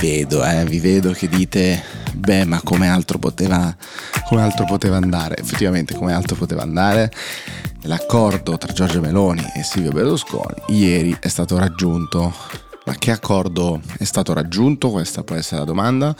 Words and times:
vedo, 0.00 0.44
eh, 0.44 0.64
vi 0.64 0.78
vedo 0.78 1.12
che 1.12 1.28
dite, 1.28 1.82
beh, 2.14 2.44
ma 2.44 2.60
come 2.62 2.88
altro 2.88 3.18
poteva, 3.18 3.74
come 4.28 4.42
altro 4.42 4.64
poteva 4.64 4.96
andare? 4.96 5.36
Effettivamente, 5.36 5.94
come 5.94 6.12
altro 6.12 6.36
poteva 6.36 6.62
andare? 6.62 7.12
L'accordo 7.82 8.58
tra 8.58 8.72
Giorgia 8.72 9.00
Meloni 9.00 9.44
e 9.54 9.62
Silvio 9.62 9.92
Berlusconi 9.92 10.62
ieri 10.68 11.16
è 11.20 11.28
stato 11.28 11.58
raggiunto. 11.58 12.34
Ma 12.84 12.94
che 12.94 13.10
accordo 13.10 13.80
è 13.98 14.04
stato 14.04 14.32
raggiunto? 14.32 14.90
Questa 14.90 15.24
può 15.24 15.36
essere 15.36 15.60
la 15.60 15.66
domanda. 15.66 16.14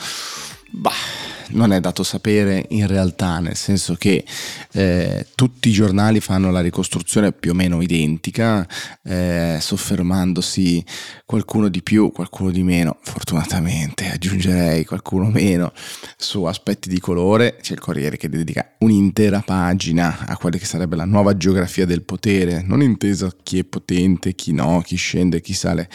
Non 1.48 1.72
è 1.72 1.80
dato 1.80 2.02
sapere 2.02 2.66
in 2.70 2.86
realtà, 2.86 3.38
nel 3.38 3.56
senso 3.56 3.94
che 3.94 4.24
eh, 4.72 5.26
tutti 5.34 5.68
i 5.68 5.72
giornali 5.72 6.20
fanno 6.20 6.50
la 6.50 6.60
ricostruzione 6.60 7.32
più 7.32 7.52
o 7.52 7.54
meno 7.54 7.80
identica, 7.80 8.66
eh, 9.04 9.58
soffermandosi 9.60 10.84
qualcuno 11.24 11.68
di 11.68 11.82
più, 11.82 12.10
qualcuno 12.10 12.50
di 12.50 12.62
meno, 12.62 12.98
fortunatamente 13.00 14.08
aggiungerei 14.10 14.84
qualcuno 14.84 15.28
meno 15.28 15.72
su 16.16 16.42
aspetti 16.44 16.88
di 16.88 16.98
colore. 16.98 17.56
C'è 17.60 17.74
il 17.74 17.80
Corriere 17.80 18.16
che 18.16 18.28
dedica 18.28 18.74
un'intera 18.78 19.42
pagina 19.44 20.26
a 20.26 20.36
quella 20.36 20.56
che 20.58 20.64
sarebbe 20.64 20.96
la 20.96 21.04
nuova 21.04 21.36
geografia 21.36 21.86
del 21.86 22.02
potere, 22.02 22.62
non 22.62 22.82
intesa 22.82 23.30
chi 23.42 23.60
è 23.60 23.64
potente, 23.64 24.34
chi 24.34 24.52
no, 24.52 24.82
chi 24.84 24.96
scende, 24.96 25.40
chi 25.40 25.54
sale, 25.54 25.88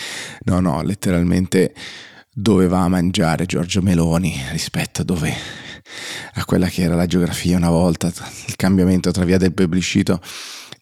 no, 0.46 0.60
no, 0.60 0.82
letteralmente 0.82 1.74
dove 2.34 2.68
va 2.68 2.84
a 2.84 2.88
mangiare 2.88 3.46
Giorgio 3.46 3.82
Meloni 3.82 4.34
rispetto 4.52 5.02
a 5.02 5.06
dove 5.06 5.34
a 6.36 6.46
quella 6.46 6.68
che 6.68 6.84
era 6.84 6.96
la 6.96 7.06
geografia 7.06 7.58
una 7.58 7.70
volta, 7.70 8.08
il 8.48 8.56
cambiamento 8.56 9.12
tra 9.12 9.26
via 9.26 9.38
del 9.38 9.54
plebiscito 9.54 10.22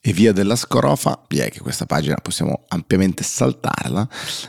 e 0.02 0.14
via 0.14 0.32
della 0.32 0.56
scrofa, 0.56 1.26
direi 1.28 1.50
che 1.50 1.60
questa 1.60 1.86
pagina 1.86 2.16
possiamo 2.22 2.64
ampiamente 2.70 3.24
saltarla, 3.24 4.08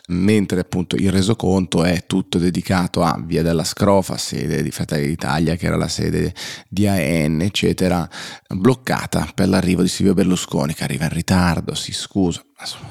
mentre 0.08 0.60
appunto 0.60 0.94
il 0.94 1.10
resoconto 1.10 1.82
è 1.82 2.04
tutto 2.06 2.38
dedicato 2.38 3.02
a 3.02 3.20
via 3.24 3.42
della 3.42 3.64
scrofa, 3.64 4.16
sede 4.16 4.62
di 4.62 4.70
Fratelli 4.70 5.08
d'Italia, 5.08 5.56
che 5.56 5.66
era 5.66 5.76
la 5.76 5.88
sede 5.88 6.32
di 6.68 6.86
AN, 6.86 7.40
eccetera, 7.40 8.08
bloccata 8.48 9.28
per 9.34 9.48
l'arrivo 9.48 9.82
di 9.82 9.88
Silvio 9.88 10.14
Berlusconi, 10.14 10.72
che 10.72 10.84
arriva 10.84 11.04
in 11.04 11.14
ritardo, 11.14 11.74
si 11.74 11.92
scusa. 11.92 12.44
Insomma 12.60 12.90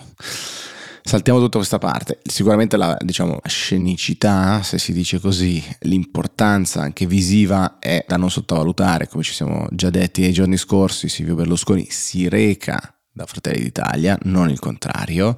Saltiamo 1.10 1.40
tutta 1.40 1.58
questa 1.58 1.80
parte. 1.80 2.20
Sicuramente 2.24 2.78
la 2.78 2.96
diciamo, 3.02 3.40
scenicità, 3.44 4.62
se 4.62 4.78
si 4.78 4.94
dice 4.94 5.20
così, 5.20 5.60
l'importanza 5.80 6.82
anche 6.82 7.08
visiva 7.08 7.80
è 7.80 8.06
da 8.08 8.16
non 8.16 8.30
sottovalutare, 8.30 9.08
come 9.08 9.24
ci 9.24 9.34
siamo 9.34 9.66
già 9.72 9.90
detti 9.90 10.22
nei 10.22 10.34
giorni 10.34 10.56
scorsi, 10.56 11.10
Silvio 11.10 11.34
Berlusconi 11.34 11.88
si 11.90 12.30
reca 12.30 12.80
da 13.12 13.26
Fratelli 13.26 13.64
d'Italia, 13.64 14.20
non 14.26 14.52
il 14.52 14.60
contrario. 14.60 15.36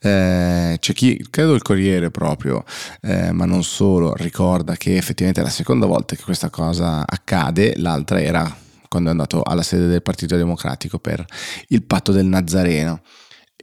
Eh, 0.00 0.76
c'è 0.80 0.92
chi, 0.92 1.24
credo 1.30 1.54
il 1.54 1.62
Corriere 1.62 2.10
proprio, 2.10 2.64
eh, 3.02 3.30
ma 3.30 3.44
non 3.44 3.62
solo, 3.62 4.14
ricorda 4.16 4.74
che 4.74 4.96
effettivamente 4.96 5.40
è 5.40 5.44
la 5.44 5.50
seconda 5.50 5.86
volta 5.86 6.16
che 6.16 6.24
questa 6.24 6.50
cosa 6.50 7.04
accade, 7.06 7.74
l'altra 7.76 8.20
era 8.20 8.56
quando 8.88 9.08
è 9.08 9.12
andato 9.12 9.40
alla 9.42 9.62
sede 9.62 9.86
del 9.86 10.02
Partito 10.02 10.36
Democratico 10.36 10.98
per 10.98 11.24
il 11.68 11.84
patto 11.84 12.10
del 12.10 12.26
Nazareno 12.26 13.02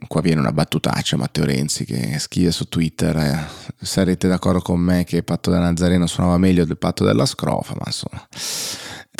qua 0.06 0.20
viene 0.20 0.40
una 0.40 0.52
battutaccia 0.52 1.16
Matteo 1.16 1.44
Renzi 1.44 1.84
che 1.84 2.18
scrive 2.18 2.50
su 2.50 2.68
Twitter 2.68 3.16
eh, 3.16 3.46
sarete 3.80 4.28
d'accordo 4.28 4.60
con 4.60 4.80
me 4.80 5.04
che 5.04 5.16
il 5.16 5.24
patto 5.24 5.50
da 5.50 5.58
Nazareno 5.58 6.06
suonava 6.06 6.38
meglio 6.38 6.64
del 6.64 6.78
patto 6.78 7.04
della 7.04 7.26
scrofa? 7.26 7.74
Ma 7.74 7.84
insomma 7.86 8.26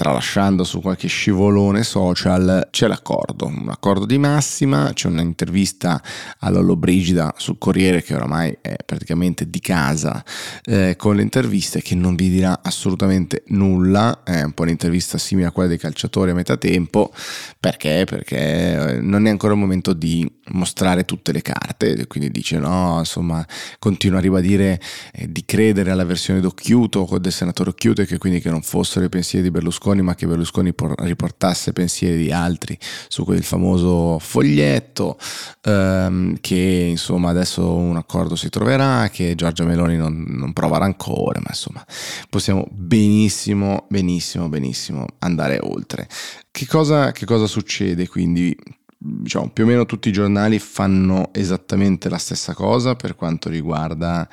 tralasciando 0.00 0.64
su 0.64 0.80
qualche 0.80 1.08
scivolone 1.08 1.82
social, 1.82 2.68
c'è 2.70 2.86
l'accordo, 2.86 3.44
un 3.44 3.68
accordo 3.68 4.06
di 4.06 4.16
massima, 4.16 4.92
c'è 4.94 5.08
un'intervista 5.08 6.02
a 6.38 6.48
Lollo 6.48 6.74
Brigida 6.74 7.34
sul 7.36 7.58
Corriere 7.58 8.02
che 8.02 8.14
oramai 8.14 8.56
è 8.62 8.76
praticamente 8.82 9.50
di 9.50 9.60
casa 9.60 10.24
eh, 10.64 10.94
con 10.96 11.16
le 11.16 11.20
interviste 11.20 11.82
che 11.82 11.94
non 11.94 12.14
vi 12.14 12.30
dirà 12.30 12.60
assolutamente 12.62 13.42
nulla, 13.48 14.22
è 14.24 14.40
un 14.40 14.52
po' 14.52 14.62
un'intervista 14.62 15.18
simile 15.18 15.48
a 15.48 15.50
quella 15.50 15.68
dei 15.68 15.76
calciatori 15.76 16.30
a 16.30 16.34
metà 16.34 16.56
tempo, 16.56 17.12
perché? 17.60 18.04
Perché 18.08 18.38
eh, 18.38 19.00
non 19.02 19.26
è 19.26 19.28
ancora 19.28 19.52
il 19.52 19.58
momento 19.58 19.92
di 19.92 20.26
mostrare 20.52 21.04
tutte 21.04 21.30
le 21.30 21.42
carte, 21.42 22.06
quindi 22.06 22.30
dice 22.30 22.56
no, 22.56 22.96
insomma, 23.00 23.46
continua 23.78 24.16
a 24.16 24.22
ribadire 24.22 24.80
eh, 25.12 25.30
di 25.30 25.44
credere 25.44 25.90
alla 25.90 26.06
versione 26.06 26.40
d'Occhiuto 26.40 27.18
del 27.20 27.32
senatore 27.32 27.68
Occhiuto 27.68 28.00
e 28.00 28.06
che 28.06 28.16
quindi 28.16 28.40
che 28.40 28.48
non 28.48 28.62
fossero 28.62 29.04
i 29.04 29.10
pensieri 29.10 29.44
di 29.44 29.50
Berlusconi 29.50 29.88
Berlusconi, 29.90 30.02
ma 30.02 30.14
che 30.14 30.26
Berlusconi 30.26 30.72
riportasse 30.98 31.72
pensieri 31.72 32.22
di 32.22 32.32
altri 32.32 32.78
su 33.08 33.24
quel 33.24 33.42
famoso 33.42 34.18
foglietto, 34.18 35.18
ehm, 35.62 36.38
che 36.40 36.86
insomma 36.90 37.30
adesso 37.30 37.74
un 37.74 37.96
accordo 37.96 38.36
si 38.36 38.48
troverà, 38.48 39.08
che 39.10 39.34
Giorgia 39.34 39.64
Meloni 39.64 39.96
non, 39.96 40.24
non 40.28 40.52
prova 40.52 40.78
rancore, 40.78 41.40
ma 41.40 41.48
insomma 41.48 41.84
possiamo 42.28 42.66
benissimo, 42.70 43.86
benissimo, 43.88 44.48
benissimo 44.48 45.06
andare 45.18 45.58
oltre. 45.60 46.08
Che 46.50 46.66
cosa, 46.66 47.12
che 47.12 47.24
cosa 47.26 47.46
succede 47.46 48.08
quindi? 48.08 48.56
diciamo, 49.02 49.48
più 49.48 49.64
o 49.64 49.66
meno 49.66 49.86
tutti 49.86 50.10
i 50.10 50.12
giornali 50.12 50.58
fanno 50.58 51.30
esattamente 51.32 52.10
la 52.10 52.18
stessa 52.18 52.52
cosa 52.52 52.96
per 52.96 53.14
quanto 53.14 53.48
riguarda 53.48 54.28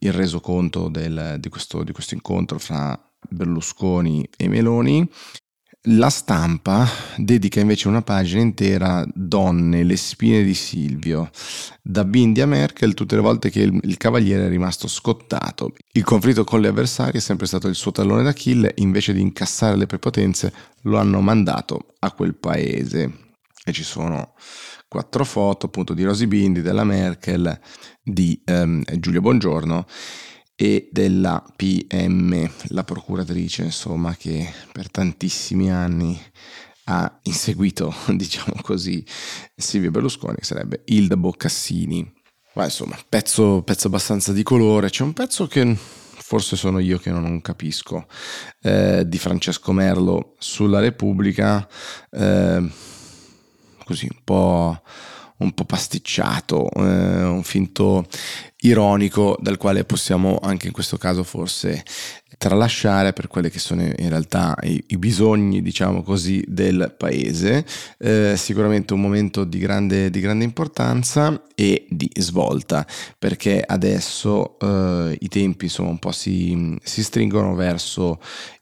il 0.00 0.12
resoconto 0.12 0.90
del, 0.90 1.36
di, 1.38 1.48
questo, 1.48 1.82
di 1.82 1.92
questo 1.92 2.12
incontro 2.12 2.58
fra 2.58 3.09
Berlusconi 3.28 4.28
e 4.36 4.48
Meloni. 4.48 5.08
La 5.84 6.10
stampa 6.10 6.86
dedica 7.16 7.58
invece 7.58 7.88
una 7.88 8.02
pagina 8.02 8.42
intera 8.42 9.02
Donne, 9.14 9.82
le 9.82 9.96
spine 9.96 10.42
di 10.42 10.52
Silvio, 10.52 11.30
da 11.80 12.04
Bindi 12.04 12.42
a 12.42 12.46
Merkel 12.46 12.92
tutte 12.92 13.14
le 13.14 13.22
volte 13.22 13.48
che 13.48 13.62
il, 13.62 13.78
il, 13.84 13.96
cavaliere 13.96 14.44
è 14.44 14.48
rimasto 14.50 14.88
scottato. 14.88 15.72
Il 15.92 16.04
conflitto 16.04 16.44
con 16.44 16.60
le 16.60 16.68
avversarie 16.68 17.18
è 17.18 17.22
sempre 17.22 17.46
stato 17.46 17.66
il 17.66 17.76
suo 17.76 17.92
tallone 17.92 18.22
d'Achille, 18.22 18.74
invece 18.76 19.14
di 19.14 19.22
incassare 19.22 19.76
le 19.76 19.86
prepotenze 19.86 20.52
lo 20.82 20.98
hanno 20.98 21.22
mandato 21.22 21.94
a 22.00 22.12
quel 22.12 22.34
paese. 22.34 23.30
E 23.64 23.72
ci 23.72 23.82
sono 23.82 24.34
quattro 24.86 25.24
foto 25.24 25.64
appunto 25.64 25.94
di 25.94 26.04
Rosy 26.04 26.26
Bindi, 26.26 26.60
della 26.60 26.84
Merkel, 26.84 27.58
di 28.02 28.38
um, 28.48 28.82
Giulio 28.98 29.22
Bongiorno 29.22 29.86
e 30.62 30.90
della 30.92 31.42
PM, 31.56 32.46
la 32.68 32.84
procuratrice, 32.84 33.62
insomma, 33.62 34.14
che 34.14 34.46
per 34.70 34.90
tantissimi 34.90 35.70
anni 35.70 36.20
ha 36.84 37.18
inseguito, 37.22 37.94
diciamo 38.14 38.60
così, 38.60 39.02
Silvio 39.56 39.90
Berlusconi, 39.90 40.34
che 40.34 40.44
sarebbe 40.44 40.82
Ilda 40.84 41.16
Boccassini. 41.16 42.12
Ma 42.56 42.64
insomma, 42.64 42.98
pezzo, 43.08 43.62
pezzo 43.62 43.86
abbastanza 43.86 44.34
di 44.34 44.42
colore. 44.42 44.90
C'è 44.90 45.02
un 45.02 45.14
pezzo 45.14 45.46
che 45.46 45.78
forse 45.78 46.56
sono 46.56 46.78
io 46.78 46.98
che 46.98 47.10
non 47.10 47.40
capisco, 47.40 48.06
eh, 48.60 49.04
di 49.06 49.16
Francesco 49.16 49.72
Merlo 49.72 50.34
sulla 50.38 50.80
Repubblica, 50.80 51.66
eh, 52.10 52.70
così 53.82 54.08
un 54.10 54.20
po' 54.22 54.82
un 55.40 55.52
po' 55.52 55.64
pasticciato, 55.64 56.70
eh, 56.70 57.24
un 57.24 57.42
finto 57.42 58.06
ironico 58.62 59.38
dal 59.40 59.56
quale 59.56 59.84
possiamo 59.84 60.38
anche 60.42 60.66
in 60.66 60.72
questo 60.72 60.98
caso 60.98 61.22
forse 61.22 61.82
tralasciare 62.36 63.12
per 63.12 63.26
quelli 63.26 63.50
che 63.50 63.58
sono 63.58 63.82
in 63.82 64.08
realtà 64.08 64.56
i, 64.62 64.82
i 64.88 64.96
bisogni, 64.96 65.62
diciamo 65.62 66.02
così, 66.02 66.42
del 66.46 66.94
paese. 66.96 67.64
Eh, 67.98 68.34
sicuramente 68.36 68.94
un 68.94 69.00
momento 69.00 69.44
di 69.44 69.58
grande, 69.58 70.10
di 70.10 70.20
grande, 70.20 70.44
importanza 70.44 71.42
e 71.54 71.86
di 71.88 72.10
svolta, 72.14 72.86
perché 73.18 73.62
adesso 73.62 74.58
eh, 74.58 75.16
i 75.20 75.28
tempi 75.28 75.66
insomma 75.66 75.90
un 75.90 75.98
po' 75.98 76.12
si, 76.12 76.78
si 76.82 77.02
stringono 77.02 77.54
verso 77.54 78.20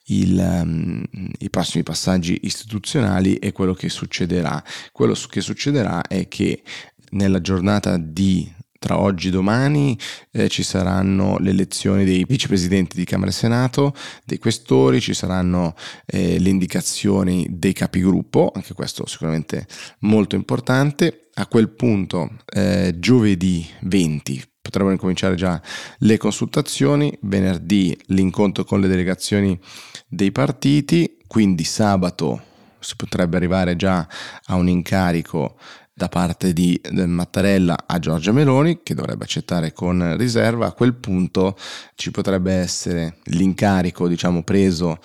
il, 0.08 0.38
um, 0.38 1.02
i 1.38 1.50
prossimi 1.50 1.82
passaggi 1.82 2.40
istituzionali 2.42 3.36
e 3.36 3.52
quello 3.52 3.74
che 3.74 3.88
succederà. 3.88 4.62
Quello 4.92 5.14
che 5.28 5.40
succederà 5.40 6.02
è 6.02 6.28
che 6.28 6.62
nella 7.10 7.40
giornata 7.40 7.96
di 7.96 8.56
tra 8.78 8.98
oggi 8.98 9.28
e 9.28 9.30
domani 9.30 9.98
eh, 10.30 10.48
ci 10.48 10.62
saranno 10.62 11.36
le 11.38 11.50
elezioni 11.50 12.04
dei 12.04 12.24
vicepresidenti 12.24 12.96
di 12.96 13.04
Camera 13.04 13.30
e 13.30 13.34
Senato, 13.34 13.94
dei 14.24 14.38
questori, 14.38 15.00
ci 15.00 15.14
saranno 15.14 15.74
eh, 16.06 16.38
le 16.38 16.48
indicazioni 16.48 17.46
dei 17.50 17.72
capigruppo, 17.72 18.52
anche 18.54 18.74
questo 18.74 19.06
sicuramente 19.06 19.66
molto 20.00 20.36
importante. 20.36 21.28
A 21.34 21.46
quel 21.46 21.70
punto, 21.70 22.30
eh, 22.46 22.94
giovedì 22.98 23.66
20, 23.82 24.47
potrebbero 24.68 24.92
incominciare 24.92 25.34
già 25.34 25.60
le 26.00 26.18
consultazioni, 26.18 27.16
venerdì 27.22 27.98
l'incontro 28.08 28.64
con 28.64 28.80
le 28.80 28.86
delegazioni 28.86 29.58
dei 30.06 30.30
partiti, 30.30 31.16
quindi 31.26 31.64
sabato 31.64 32.42
si 32.78 32.94
potrebbe 32.94 33.38
arrivare 33.38 33.76
già 33.76 34.06
a 34.46 34.54
un 34.56 34.68
incarico 34.68 35.56
da 35.94 36.08
parte 36.08 36.52
di 36.52 36.80
Mattarella 36.92 37.76
a 37.86 37.98
Giorgia 37.98 38.30
Meloni, 38.30 38.82
che 38.84 38.94
dovrebbe 38.94 39.24
accettare 39.24 39.72
con 39.72 40.16
riserva. 40.16 40.66
A 40.66 40.72
quel 40.72 40.94
punto 40.94 41.56
ci 41.96 42.12
potrebbe 42.12 42.52
essere 42.52 43.18
l'incarico, 43.24 44.06
diciamo, 44.06 44.44
preso 44.44 44.98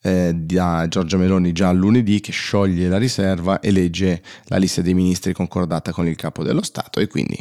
eh, 0.00 0.32
da 0.34 0.86
Giorgia 0.88 1.18
Meloni 1.18 1.52
già 1.52 1.70
lunedì, 1.72 2.20
che 2.20 2.32
scioglie 2.32 2.88
la 2.88 2.96
riserva 2.96 3.60
e 3.60 3.70
legge 3.70 4.22
la 4.44 4.56
lista 4.56 4.80
dei 4.80 4.94
ministri 4.94 5.34
concordata 5.34 5.92
con 5.92 6.06
il 6.06 6.16
capo 6.16 6.42
dello 6.42 6.62
Stato 6.62 6.98
e 7.00 7.08
quindi 7.08 7.36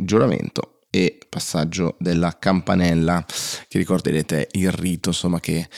giuramento 0.00 0.75
e 0.96 1.18
passaggio 1.28 1.96
della 1.98 2.38
campanella, 2.38 3.22
che 3.68 3.76
ricorderete 3.76 4.48
il 4.52 4.72
rito 4.72 5.10
insomma, 5.10 5.40
che 5.40 5.68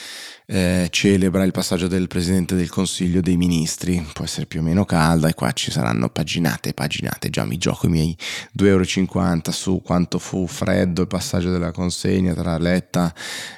eh, 0.51 0.87
celebra 0.89 1.43
il 1.43 1.51
passaggio 1.51 1.87
del 1.87 2.07
Presidente 2.07 2.55
del 2.55 2.69
Consiglio 2.69 3.21
dei 3.21 3.37
Ministri, 3.37 4.03
può 4.13 4.25
essere 4.25 4.47
più 4.47 4.61
o 4.61 4.63
meno 4.63 4.83
calda 4.83 5.27
e 5.27 5.35
qua 5.35 5.51
ci 5.51 5.69
saranno 5.69 6.09
paginate 6.09 6.69
e 6.69 6.73
paginate, 6.73 7.29
già 7.29 7.45
mi 7.45 7.57
gioco 7.57 7.85
i 7.85 7.89
miei 7.89 8.17
2,50 8.57 8.65
euro 8.65 9.51
su 9.51 9.81
quanto 9.83 10.17
fu 10.17 10.47
freddo 10.47 11.01
il 11.01 11.07
passaggio 11.07 11.51
della 11.51 11.71
consegna 11.71 12.33
tra 12.33 12.57
Letta 12.57 13.13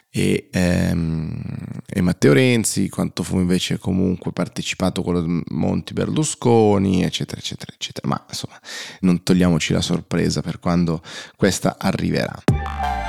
e, 0.10 0.50
ehm, 0.52 1.42
e, 1.88 2.02
Matteo 2.02 2.34
Renzi, 2.34 2.90
quanto 2.90 3.24
fu 3.24 3.40
invece 3.40 3.78
comunque 3.78 4.34
partecipato 4.34 5.02
quello 5.02 5.22
di 5.22 5.42
Monti 5.52 5.94
Berlusconi, 5.94 7.04
eccetera, 7.04 7.40
eccetera, 7.40 7.72
eccetera. 7.74 8.10
Ma 8.10 8.22
insomma, 8.28 8.60
non 9.02 9.24
togliamoci 9.24 9.72
la 9.72 9.82
sorpresa 9.82 10.42
per 10.42 10.60
quando 10.60 11.02
questa 11.38 11.78
arriverà. 11.80 13.01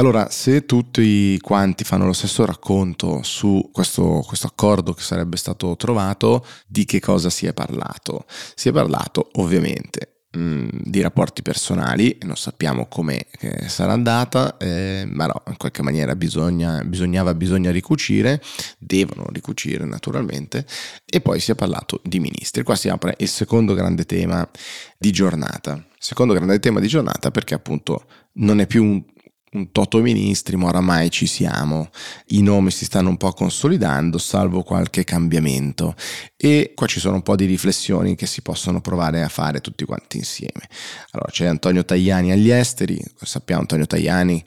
Allora, 0.00 0.30
se 0.30 0.64
tutti 0.64 1.38
quanti 1.40 1.84
fanno 1.84 2.06
lo 2.06 2.14
stesso 2.14 2.46
racconto 2.46 3.22
su 3.22 3.68
questo, 3.70 4.24
questo, 4.26 4.46
accordo 4.46 4.94
che 4.94 5.02
sarebbe 5.02 5.36
stato 5.36 5.76
trovato, 5.76 6.42
di 6.66 6.86
che 6.86 7.00
cosa 7.00 7.28
si 7.28 7.44
è 7.44 7.52
parlato? 7.52 8.24
Si 8.54 8.70
è 8.70 8.72
parlato 8.72 9.28
ovviamente 9.32 10.22
mh, 10.30 10.40
mm, 10.40 10.68
di 10.84 11.02
rapporti 11.02 11.42
personali, 11.42 12.16
non 12.22 12.38
sappiamo 12.38 12.86
come 12.86 13.26
eh, 13.40 13.68
sarà 13.68 13.92
andata, 13.92 14.56
eh, 14.56 15.04
ma 15.06 15.26
no, 15.26 15.42
in 15.48 15.58
qualche 15.58 15.82
maniera 15.82 16.16
bisogna, 16.16 16.82
bisognava, 16.82 17.34
bisogna 17.34 17.70
ricucire, 17.70 18.40
devono 18.78 19.26
ricucire 19.30 19.84
naturalmente, 19.84 20.64
e 21.04 21.20
poi 21.20 21.40
si 21.40 21.50
è 21.50 21.54
parlato 21.54 22.00
di 22.04 22.20
ministri. 22.20 22.62
Qua 22.62 22.74
si 22.74 22.88
apre 22.88 23.16
il 23.18 23.28
secondo 23.28 23.74
grande 23.74 24.06
tema 24.06 24.48
di 24.96 25.10
giornata. 25.10 25.84
Secondo 25.98 26.32
grande 26.32 26.58
tema 26.58 26.80
di 26.80 26.88
giornata 26.88 27.30
perché 27.30 27.52
appunto 27.52 28.06
non 28.32 28.60
è 28.60 28.66
più 28.66 28.82
un 28.82 29.04
un 29.52 29.72
toto 29.72 30.00
ministri, 30.00 30.56
ma 30.56 30.68
oramai 30.68 31.10
ci 31.10 31.26
siamo. 31.26 31.90
I 32.28 32.42
nomi 32.42 32.70
si 32.70 32.84
stanno 32.84 33.08
un 33.08 33.16
po' 33.16 33.32
consolidando, 33.32 34.18
salvo 34.18 34.62
qualche 34.62 35.04
cambiamento. 35.04 35.94
E 36.36 36.72
qua 36.74 36.86
ci 36.86 37.00
sono 37.00 37.16
un 37.16 37.22
po' 37.22 37.36
di 37.36 37.46
riflessioni 37.46 38.14
che 38.14 38.26
si 38.26 38.42
possono 38.42 38.80
provare 38.80 39.22
a 39.22 39.28
fare 39.28 39.60
tutti 39.60 39.84
quanti 39.84 40.18
insieme. 40.18 40.68
Allora, 41.10 41.30
c'è 41.30 41.46
Antonio 41.46 41.84
Tajani 41.84 42.32
agli 42.32 42.50
esteri, 42.50 43.02
sappiamo 43.16 43.62
Antonio 43.62 43.86
Tajani 43.86 44.42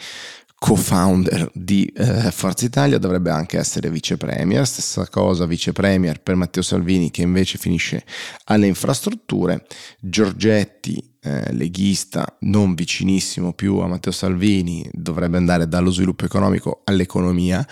co-founder 0.64 1.52
di 1.54 1.84
eh, 1.88 2.32
Forza 2.32 2.64
Italia, 2.64 2.98
dovrebbe 2.98 3.32
anche 3.32 3.58
essere 3.58 3.90
vice 3.90 4.16
premier, 4.16 4.66
stessa 4.66 5.06
cosa 5.10 5.46
vice 5.46 5.74
premier 5.74 6.22
per 6.22 6.36
Matteo 6.36 6.64
Salvini 6.64 7.12
che 7.12 7.22
invece 7.22 7.58
finisce 7.58 8.06
alle 8.46 8.68
infrastrutture, 8.68 9.66
Giorgetti 10.00 11.13
eh, 11.24 11.54
leghista 11.54 12.38
non 12.42 12.76
vicinissimo 12.76 13.54
più 13.54 13.78
a 13.78 13.88
Matteo 13.88 14.12
Salvini 14.12 14.88
dovrebbe 14.92 15.38
andare 15.38 15.68
dallo 15.68 15.90
sviluppo 15.90 16.26
economico 16.26 16.82
all'economia 16.84 17.66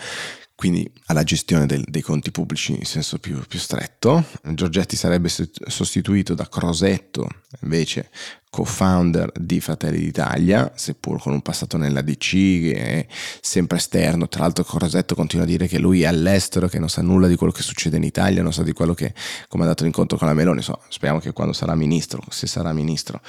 quindi 0.54 0.88
alla 1.06 1.24
gestione 1.24 1.66
del, 1.66 1.82
dei 1.88 2.02
conti 2.02 2.30
pubblici 2.30 2.72
in 2.72 2.84
senso 2.84 3.18
più, 3.18 3.44
più, 3.48 3.58
stretto. 3.58 4.24
Giorgetti 4.54 4.94
sarebbe 4.94 5.28
sostituito 5.28 6.34
da 6.34 6.48
Crosetto, 6.48 7.26
invece 7.62 8.10
co-founder 8.52 9.32
di 9.34 9.60
Fratelli 9.60 9.98
d'Italia, 9.98 10.72
seppur 10.74 11.18
con 11.18 11.32
un 11.32 11.40
passato 11.40 11.78
nella 11.78 12.02
DC 12.02 12.30
che 12.32 12.74
è 12.74 13.06
sempre 13.40 13.78
esterno. 13.78 14.28
Tra 14.28 14.42
l'altro 14.42 14.62
Crosetto 14.62 15.14
continua 15.14 15.46
a 15.46 15.48
dire 15.48 15.66
che 15.66 15.78
lui 15.78 16.02
è 16.02 16.06
all'estero, 16.06 16.68
che 16.68 16.78
non 16.78 16.90
sa 16.90 17.00
nulla 17.00 17.28
di 17.28 17.36
quello 17.36 17.50
che 17.50 17.62
succede 17.62 17.96
in 17.96 18.02
Italia, 18.02 18.42
non 18.42 18.52
sa 18.52 18.62
di 18.62 18.74
quello 18.74 18.92
che, 18.92 19.14
come 19.48 19.64
ha 19.64 19.68
dato 19.68 19.84
l'incontro 19.84 20.18
con 20.18 20.28
la 20.28 20.34
Meloni. 20.34 20.58
Insomma, 20.58 20.80
speriamo 20.88 21.18
che 21.18 21.32
quando 21.32 21.54
sarà 21.54 21.74
ministro, 21.74 22.22
se 22.28 22.46
sarà 22.46 22.74
ministro, 22.74 23.22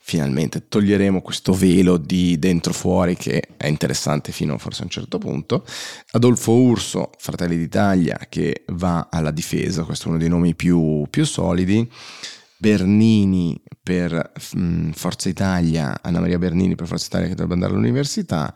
finalmente 0.00 0.66
toglieremo 0.66 1.20
questo 1.20 1.52
velo 1.52 1.98
di 1.98 2.38
dentro 2.38 2.72
fuori 2.72 3.16
che 3.16 3.42
è 3.58 3.66
interessante 3.66 4.32
fino 4.32 4.56
forse 4.56 4.80
a 4.80 4.84
un 4.84 4.90
certo 4.90 5.18
punto. 5.18 5.66
Adolfo 6.12 6.52
Urso, 6.52 7.10
Fratelli 7.18 7.58
d'Italia, 7.58 8.18
che 8.30 8.64
va 8.68 9.08
alla 9.10 9.30
difesa, 9.30 9.82
questo 9.82 10.06
è 10.06 10.08
uno 10.08 10.18
dei 10.18 10.30
nomi 10.30 10.54
più, 10.54 11.04
più 11.10 11.26
solidi. 11.26 11.86
Bernini 12.58 13.60
per 13.82 14.32
mh, 14.54 14.58
mm, 14.58 14.90
Forza 14.90 15.28
Italia, 15.28 15.98
Anna 16.02 16.20
Maria 16.20 16.38
Bernini 16.38 16.74
per 16.74 16.86
Forza 16.86 17.06
Italia 17.06 17.28
che 17.28 17.34
dovrebbe 17.34 17.54
andare 17.54 17.72
all'università 17.72 18.54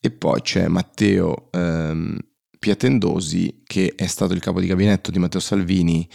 e 0.00 0.10
poi 0.10 0.40
c'è 0.40 0.68
Matteo 0.68 1.48
ehm, 1.52 2.18
Piatendosi 2.58 3.62
che 3.66 3.94
è 3.96 4.06
stato 4.06 4.34
il 4.34 4.40
capo 4.40 4.60
di 4.60 4.68
gabinetto 4.68 5.10
di 5.10 5.18
Matteo 5.18 5.40
Salvini 5.40 6.08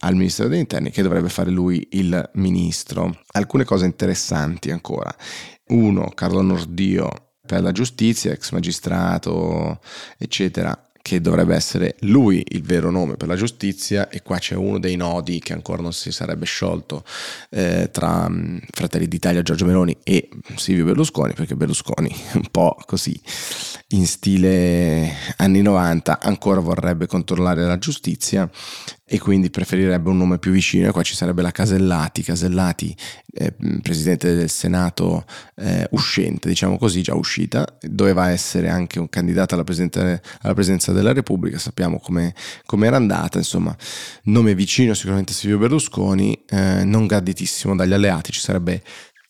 al 0.00 0.14
Ministero 0.14 0.48
degli 0.48 0.60
Interni 0.60 0.90
che 0.90 1.02
dovrebbe 1.02 1.28
fare 1.28 1.50
lui 1.50 1.88
il 1.92 2.30
ministro. 2.34 3.22
Alcune 3.32 3.64
cose 3.64 3.84
interessanti 3.84 4.70
ancora. 4.70 5.12
Uno, 5.70 6.08
Carlo 6.14 6.40
Nordio 6.40 7.32
per 7.44 7.62
la 7.62 7.72
giustizia, 7.72 8.30
ex 8.30 8.52
magistrato, 8.52 9.80
eccetera, 10.18 10.87
che 11.08 11.22
dovrebbe 11.22 11.54
essere 11.54 11.96
lui 12.00 12.44
il 12.48 12.62
vero 12.62 12.90
nome 12.90 13.16
per 13.16 13.28
la 13.28 13.34
giustizia 13.34 14.10
e 14.10 14.20
qua 14.20 14.36
c'è 14.36 14.54
uno 14.54 14.78
dei 14.78 14.94
nodi 14.94 15.38
che 15.38 15.54
ancora 15.54 15.80
non 15.80 15.94
si 15.94 16.12
sarebbe 16.12 16.44
sciolto 16.44 17.02
eh, 17.48 17.88
tra 17.90 18.26
um, 18.28 18.60
Fratelli 18.70 19.08
d'Italia, 19.08 19.40
Giorgio 19.40 19.64
Meloni 19.64 19.96
e 20.02 20.28
Silvio 20.56 20.84
Berlusconi 20.84 21.32
perché 21.32 21.56
Berlusconi 21.56 22.14
un 22.34 22.48
po' 22.50 22.76
così 22.84 23.18
in 23.92 24.06
stile 24.06 25.10
anni 25.38 25.62
90 25.62 26.20
ancora 26.20 26.60
vorrebbe 26.60 27.06
controllare 27.06 27.64
la 27.64 27.78
giustizia 27.78 28.46
e 29.10 29.18
quindi 29.18 29.48
preferirebbe 29.48 30.10
un 30.10 30.18
nome 30.18 30.38
più 30.38 30.52
vicino 30.52 30.86
e 30.86 30.90
qua 30.92 31.02
ci 31.02 31.14
sarebbe 31.14 31.40
la 31.40 31.50
Casellati, 31.50 32.22
Casellati 32.22 32.94
eh, 33.32 33.54
presidente 33.80 34.34
del 34.34 34.50
Senato 34.50 35.24
eh, 35.56 35.86
uscente, 35.92 36.46
diciamo 36.46 36.76
così, 36.76 37.00
già 37.00 37.14
uscita, 37.14 37.66
doveva 37.80 38.28
essere 38.28 38.68
anche 38.68 38.98
un 38.98 39.08
candidato 39.08 39.54
alla, 39.54 39.64
alla 39.64 40.54
presidenza 40.54 40.92
della 40.92 41.14
Repubblica, 41.14 41.58
sappiamo 41.58 41.98
come 41.98 42.34
era 42.86 42.96
andata, 42.96 43.38
insomma, 43.38 43.74
nome 44.24 44.54
vicino 44.54 44.92
sicuramente 44.92 45.32
Silvio 45.32 45.58
Berlusconi, 45.58 46.44
eh, 46.46 46.84
non 46.84 47.06
graditissimo 47.06 47.74
dagli 47.74 47.94
alleati, 47.94 48.32
ci 48.32 48.40
sarebbe 48.40 48.82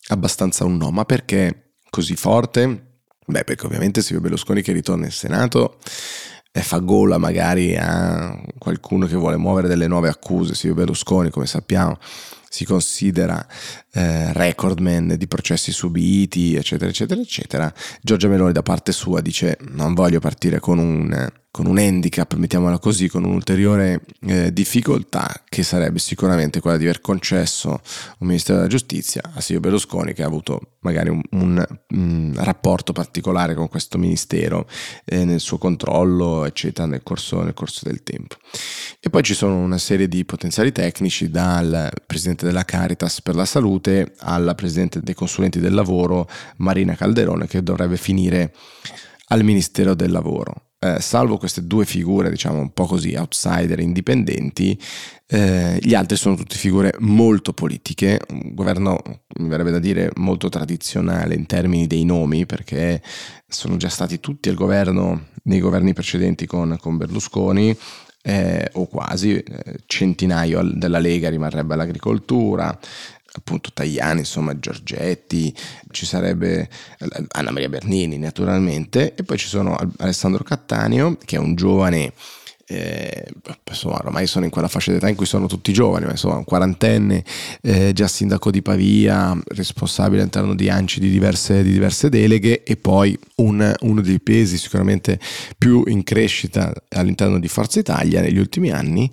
abbastanza 0.09 0.65
un 0.65 0.77
no, 0.77 0.91
ma 0.91 1.05
perché 1.05 1.75
così 1.89 2.17
forte? 2.17 2.87
Beh, 3.27 3.45
perché 3.45 3.67
ovviamente 3.67 4.01
Silvio 4.01 4.23
Berlusconi 4.23 4.63
che 4.63 4.73
ritorna 4.73 5.05
in 5.05 5.13
Senato 5.13 5.79
e 6.59 6.63
fa 6.63 6.79
gola 6.79 7.19
magari 7.19 7.77
a 7.77 8.37
qualcuno 8.59 9.07
che 9.07 9.15
vuole 9.15 9.37
muovere 9.37 9.69
delle 9.69 9.87
nuove 9.87 10.09
accuse, 10.09 10.55
Silvio 10.55 10.81
Berlusconi 10.81 11.31
come 11.31 11.47
sappiamo 11.47 11.99
si 12.49 12.65
considera 12.65 13.47
eh, 13.99 14.33
recordman 14.33 15.17
di 15.19 15.27
processi 15.27 15.73
subiti, 15.73 16.55
eccetera, 16.55 16.89
eccetera, 16.89 17.21
eccetera. 17.21 17.75
Giorgia 18.01 18.29
Meloni 18.29 18.53
da 18.53 18.63
parte 18.63 18.93
sua 18.93 19.21
dice 19.21 19.59
non 19.73 19.95
voglio 19.95 20.21
partire 20.21 20.61
con 20.61 20.79
un 20.79 21.29
con 21.59 21.67
un 21.67 21.79
handicap, 21.79 22.35
mettiamola 22.35 22.79
così, 22.79 23.09
con 23.09 23.25
un'ulteriore 23.25 24.03
eh, 24.27 24.53
difficoltà 24.53 25.43
che 25.49 25.65
sarebbe 25.65 25.99
sicuramente 25.99 26.61
quella 26.61 26.77
di 26.77 26.85
aver 26.85 27.01
concesso 27.01 27.81
un 28.19 28.29
Ministero 28.29 28.59
della 28.59 28.69
Giustizia 28.69 29.23
a 29.35 29.41
Silvio 29.41 29.63
Berlusconi 29.63 30.13
che 30.13 30.23
ha 30.23 30.27
avuto 30.27 30.75
magari 30.81 31.09
un, 31.09 31.21
un, 31.31 31.67
un 31.89 32.33
rapporto 32.37 32.93
particolare 32.93 33.55
con 33.55 33.69
questo 33.69 33.99
Ministero 33.99 34.69
eh, 35.05 35.25
nel 35.25 35.41
suo 35.41 35.59
controllo, 35.59 36.45
eccetera, 36.45 36.87
nel 36.87 37.03
corso, 37.03 37.43
nel 37.43 37.55
corso 37.55 37.81
del 37.89 38.05
tempo. 38.05 38.37
E 39.01 39.11
poi 39.11 39.23
ci 39.23 39.35
sono 39.35 39.57
una 39.57 39.79
serie 39.79 40.07
di 40.07 40.25
potenziali 40.25 40.71
tecnici 40.71 41.29
dal 41.29 41.91
Presidente 42.07 42.47
della 42.47 42.65
Caritas 42.65 43.21
per 43.21 43.35
la 43.35 43.45
Salute 43.45 43.88
alla 44.19 44.55
Presidente 44.55 45.01
dei 45.01 45.15
Consulenti 45.15 45.61
del 45.61 45.75
Lavoro 45.75 46.29
Marina 46.59 46.95
Calderone 46.95 47.47
che 47.47 47.63
dovrebbe 47.63 47.97
finire 47.97 48.55
al 49.29 49.45
Ministero 49.45 49.95
del 49.95 50.11
Lavoro. 50.11 50.69
Eh, 50.81 51.01
salvo 51.01 51.39
queste 51.39 51.67
due 51.67 51.85
figure, 51.85 52.31
diciamo 52.31 52.61
un 52.61 52.73
po' 52.73 52.87
così, 52.87 53.15
outsider 53.17 53.81
indipendenti, 53.81 54.79
eh, 55.27 55.77
gli 55.81 55.93
altri 55.93 56.17
sono 56.17 56.37
tutte 56.37 56.55
figure 56.55 56.95
molto 57.01 57.53
politiche, 57.53 58.21
un 58.29 58.55
governo, 58.55 59.01
mi 59.41 59.49
verrebbe 59.49 59.73
da 59.73 59.81
dire, 59.81 60.13
molto 60.17 60.49
tradizionale 60.49 61.35
in 61.35 61.47
termini 61.47 61.89
dei 61.89 62.05
nomi, 62.05 62.47
perché 62.47 63.03
sono 63.49 63.77
già 63.77 63.89
stati 63.89 64.21
tutti 64.21 64.49
al 64.49 64.55
governo 64.55 65.27
nei 65.45 65.59
governi 65.59 65.95
precedenti 65.95 66.47
con, 66.47 66.77
con 66.81 66.97
Berlusconi, 66.97 67.77
eh, 68.23 68.71
o 68.75 68.87
quasi, 68.87 69.35
eh, 69.35 69.79
centinaio 69.87 70.63
della 70.63 70.99
Lega 70.99 71.29
rimarrebbe 71.29 71.75
all'agricoltura, 71.75 72.79
appunto 73.33 73.71
Tajani, 73.73 74.21
insomma 74.21 74.59
Giorgetti, 74.59 75.55
ci 75.91 76.07
sarebbe 76.07 76.69
Anna 77.29 77.51
Maria 77.51 77.69
Bernini 77.69 78.19
naturalmente 78.19 79.15
e 79.15 79.23
poi 79.23 79.39
ci 79.39 79.49
sono 79.49 79.77
Alessandro 79.99 80.45
Cattaneo 80.45 81.17
che 81.25 81.37
è 81.37 81.39
un 81.39 81.55
giovane 81.55 82.13
eh, 82.71 83.25
insomma, 83.67 83.99
ormai 84.05 84.27
sono 84.27 84.45
in 84.45 84.51
quella 84.51 84.69
fascia 84.69 84.93
d'età 84.93 85.09
in 85.09 85.17
cui 85.17 85.25
sono 85.25 85.47
tutti 85.47 85.73
giovani, 85.73 86.05
ma 86.05 86.11
insomma, 86.11 86.37
un 86.37 86.45
quarantenne, 86.45 87.25
eh, 87.63 87.93
già 87.95 88.07
sindaco 88.07 88.51
di 88.51 88.61
Pavia, 88.61 89.35
responsabile 89.49 90.21
all'interno 90.21 90.55
di 90.55 90.69
ANCI 90.69 91.01
di 91.01 91.09
diverse, 91.09 91.63
di 91.63 91.73
diverse 91.73 92.11
deleghe 92.11 92.63
e 92.65 92.77
poi 92.77 93.19
un, 93.37 93.75
uno 93.81 94.01
dei 94.03 94.21
pesi 94.21 94.59
sicuramente 94.59 95.19
più 95.57 95.83
in 95.87 96.05
crescita 96.05 96.73
all'interno 96.91 97.39
di 97.39 97.49
Forza 97.49 97.81
Italia 97.81 98.21
negli 98.21 98.39
ultimi 98.39 98.71
anni, 98.71 99.11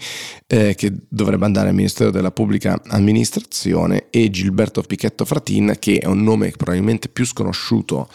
eh, 0.47 0.75
che 0.75 0.91
dovrebbe 1.07 1.45
andare 1.45 1.69
al 1.69 1.75
Ministero 1.75 2.11
della 2.11 2.31
Pubblica 2.31 2.81
Amministrazione 2.87 4.07
e 4.09 4.29
Gilberto 4.29 4.81
Pichetto 4.81 5.23
Fratin, 5.23 5.77
che 5.79 5.99
è 5.99 6.07
un 6.07 6.23
nome 6.23 6.51
probabilmente 6.51 7.07
più 7.07 7.25
sconosciuto 7.25 8.09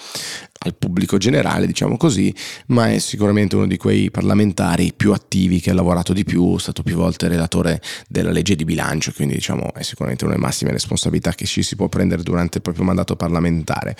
al 0.63 0.75
pubblico 0.75 1.17
generale, 1.17 1.67
diciamo 1.67 1.97
così, 1.97 2.35
ma 2.67 2.91
è 2.91 2.99
sicuramente 2.99 3.57
uno 3.57 3.67
di 3.67 3.79
quei 3.79 4.11
parlamentari 4.11 4.93
più 4.95 5.13
attivi 5.13 5.59
che 5.59 5.71
ha 5.71 5.75
lavorato 5.75 6.13
di 6.13 6.25
più, 6.25 6.57
è 6.57 6.61
stato 6.61 6.83
più 6.83 6.97
volte 6.97 7.29
relatore 7.29 7.81
della 8.09 8.31
legge 8.31 8.57
di 8.57 8.65
bilancio, 8.65 9.13
quindi 9.13 9.35
diciamo 9.35 9.73
è 9.73 9.83
sicuramente 9.83 10.25
una 10.25 10.35
delle 10.35 10.45
massime 10.45 10.73
responsabilità 10.73 11.33
che 11.33 11.47
ci 11.47 11.63
si 11.63 11.77
può 11.77 11.89
prendere 11.89 12.23
durante 12.23 12.59
il 12.59 12.63
proprio 12.63 12.85
mandato 12.85 13.17
parlamentare. 13.17 13.97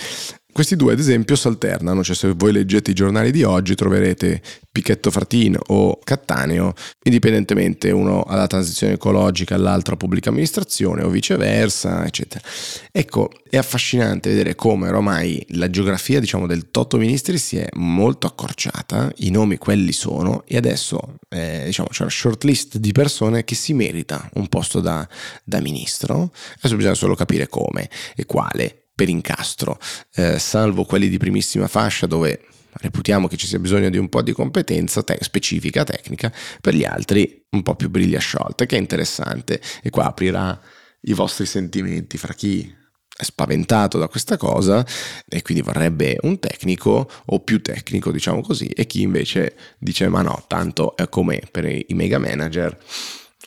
Questi 0.53 0.77
due 0.77 0.93
ad 0.93 0.99
esempio 0.99 1.37
si 1.37 1.47
alternano, 1.47 2.03
cioè 2.03 2.17
se 2.17 2.33
voi 2.37 2.53
leggete 2.53 2.91
i 2.91 2.95
giornali 2.95 3.31
di 3.31 3.43
oggi 3.45 3.75
troverete 3.75 4.43
Pichetto 4.73 5.11
Fratino 5.11 5.59
o 5.69 5.99
Cattaneo, 6.03 6.75
indipendentemente 7.05 7.91
uno 7.91 8.23
alla 8.23 8.47
transizione 8.47 8.95
ecologica, 8.95 9.57
l'altro 9.57 9.95
a 9.95 9.97
pubblica 9.97 10.31
amministrazione 10.31 11.03
o 11.03 11.09
viceversa, 11.09 12.05
eccetera. 12.05 12.45
Ecco, 12.93 13.31
è 13.49 13.57
affascinante 13.57 14.31
vedere 14.31 14.55
come 14.55 14.89
ormai 14.89 15.45
la 15.51 15.69
geografia 15.71 16.21
diciamo, 16.21 16.47
del 16.47 16.71
Totto 16.71 16.99
Ministri 16.99 17.37
si 17.39 17.57
è 17.57 17.69
molto 17.75 18.27
accorciata, 18.27 19.13
i 19.19 19.31
nomi 19.31 19.59
quelli 19.59 19.93
sono 19.93 20.45
e 20.47 20.57
adesso 20.57 21.19
eh, 21.29 21.63
diciamo, 21.67 21.89
c'è 21.91 22.03
una 22.03 22.11
shortlist 22.11 22.79
di 22.79 22.93
persone 22.93 23.45
che 23.45 23.55
si 23.55 23.73
merita 23.73 24.29
un 24.35 24.47
posto 24.49 24.81
da, 24.81 25.07
da 25.43 25.61
ministro, 25.61 26.33
adesso 26.59 26.77
bisogna 26.77 26.95
solo 26.95 27.15
capire 27.15 27.49
come 27.49 27.89
e 28.15 28.25
quale 28.25 28.80
per 29.01 29.09
incastro, 29.09 29.79
eh, 30.17 30.39
salvo 30.39 30.85
quelli 30.85 31.09
di 31.09 31.17
primissima 31.17 31.69
fascia 31.69 32.05
dove 32.05 32.45
reputiamo 32.73 33.29
che 33.29 33.39
ci 33.39 33.47
sia 33.47 33.59
bisogno 33.59 33.89
di 33.89 33.97
un 33.97 34.11
po' 34.11 34.21
di 34.21 34.33
competenza 34.33 35.03
te- 35.03 35.17
specifica, 35.23 35.85
tecnica, 35.85 36.31
per 36.61 36.75
gli 36.75 36.85
altri 36.85 37.47
un 37.53 37.63
po' 37.63 37.77
più 37.77 37.89
briglia 37.89 38.19
sciolta, 38.19 38.67
che 38.67 38.77
è 38.77 38.79
interessante. 38.79 39.59
E 39.83 39.89
qua 39.89 40.05
aprirà 40.05 40.61
i 41.05 41.15
vostri 41.15 41.47
sentimenti 41.47 42.19
fra 42.19 42.35
chi 42.35 42.71
è 43.17 43.23
spaventato 43.23 43.97
da 43.97 44.07
questa 44.07 44.37
cosa 44.37 44.85
e 45.27 45.41
quindi 45.41 45.63
vorrebbe 45.63 46.19
un 46.21 46.39
tecnico 46.39 47.11
o 47.25 47.41
più 47.41 47.63
tecnico 47.63 48.11
diciamo 48.11 48.43
così 48.43 48.67
e 48.67 48.85
chi 48.87 49.01
invece 49.01 49.57
dice 49.79 50.09
ma 50.09 50.21
no 50.21 50.45
tanto 50.47 50.95
è 50.97 51.09
come 51.09 51.43
per 51.51 51.65
i 51.67 51.87
mega 51.91 52.19
manager 52.19 52.79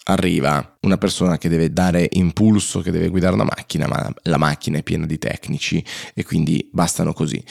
arriva 0.05 0.77
una 0.81 0.97
persona 0.97 1.37
che 1.37 1.49
deve 1.49 1.71
dare 1.71 2.07
impulso, 2.13 2.81
che 2.81 2.91
deve 2.91 3.09
guidare 3.09 3.33
una 3.33 3.45
macchina, 3.45 3.87
ma 3.87 4.13
la 4.23 4.37
macchina 4.37 4.77
è 4.77 4.83
piena 4.83 5.05
di 5.05 5.17
tecnici 5.17 5.83
e 6.13 6.23
quindi 6.23 6.69
bastano 6.71 7.13
così. 7.13 7.43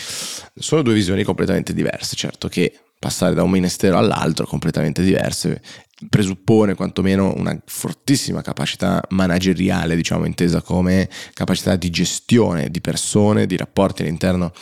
Sono 0.55 0.83
due 0.83 0.95
visioni 0.95 1.23
completamente 1.23 1.73
diverse, 1.73 2.17
certo 2.17 2.49
che 2.49 2.79
passare 2.99 3.35
da 3.35 3.43
un 3.43 3.51
ministero 3.51 3.99
all'altro 3.99 4.47
completamente 4.47 5.03
diverse 5.03 5.61
presuppone 6.09 6.75
quantomeno 6.75 7.33
una 7.37 7.57
fortissima 7.65 8.43
capacità 8.43 9.03
manageriale, 9.11 9.97
diciamo 9.97 10.25
intesa 10.25 10.63
come 10.63 11.09
capacità 11.33 11.77
di 11.77 11.91
gestione 11.91 12.71
di 12.71 12.81
persone, 12.81 13.47
di 13.47 13.57
rapporti 13.57 14.03
all'interno 14.03 14.53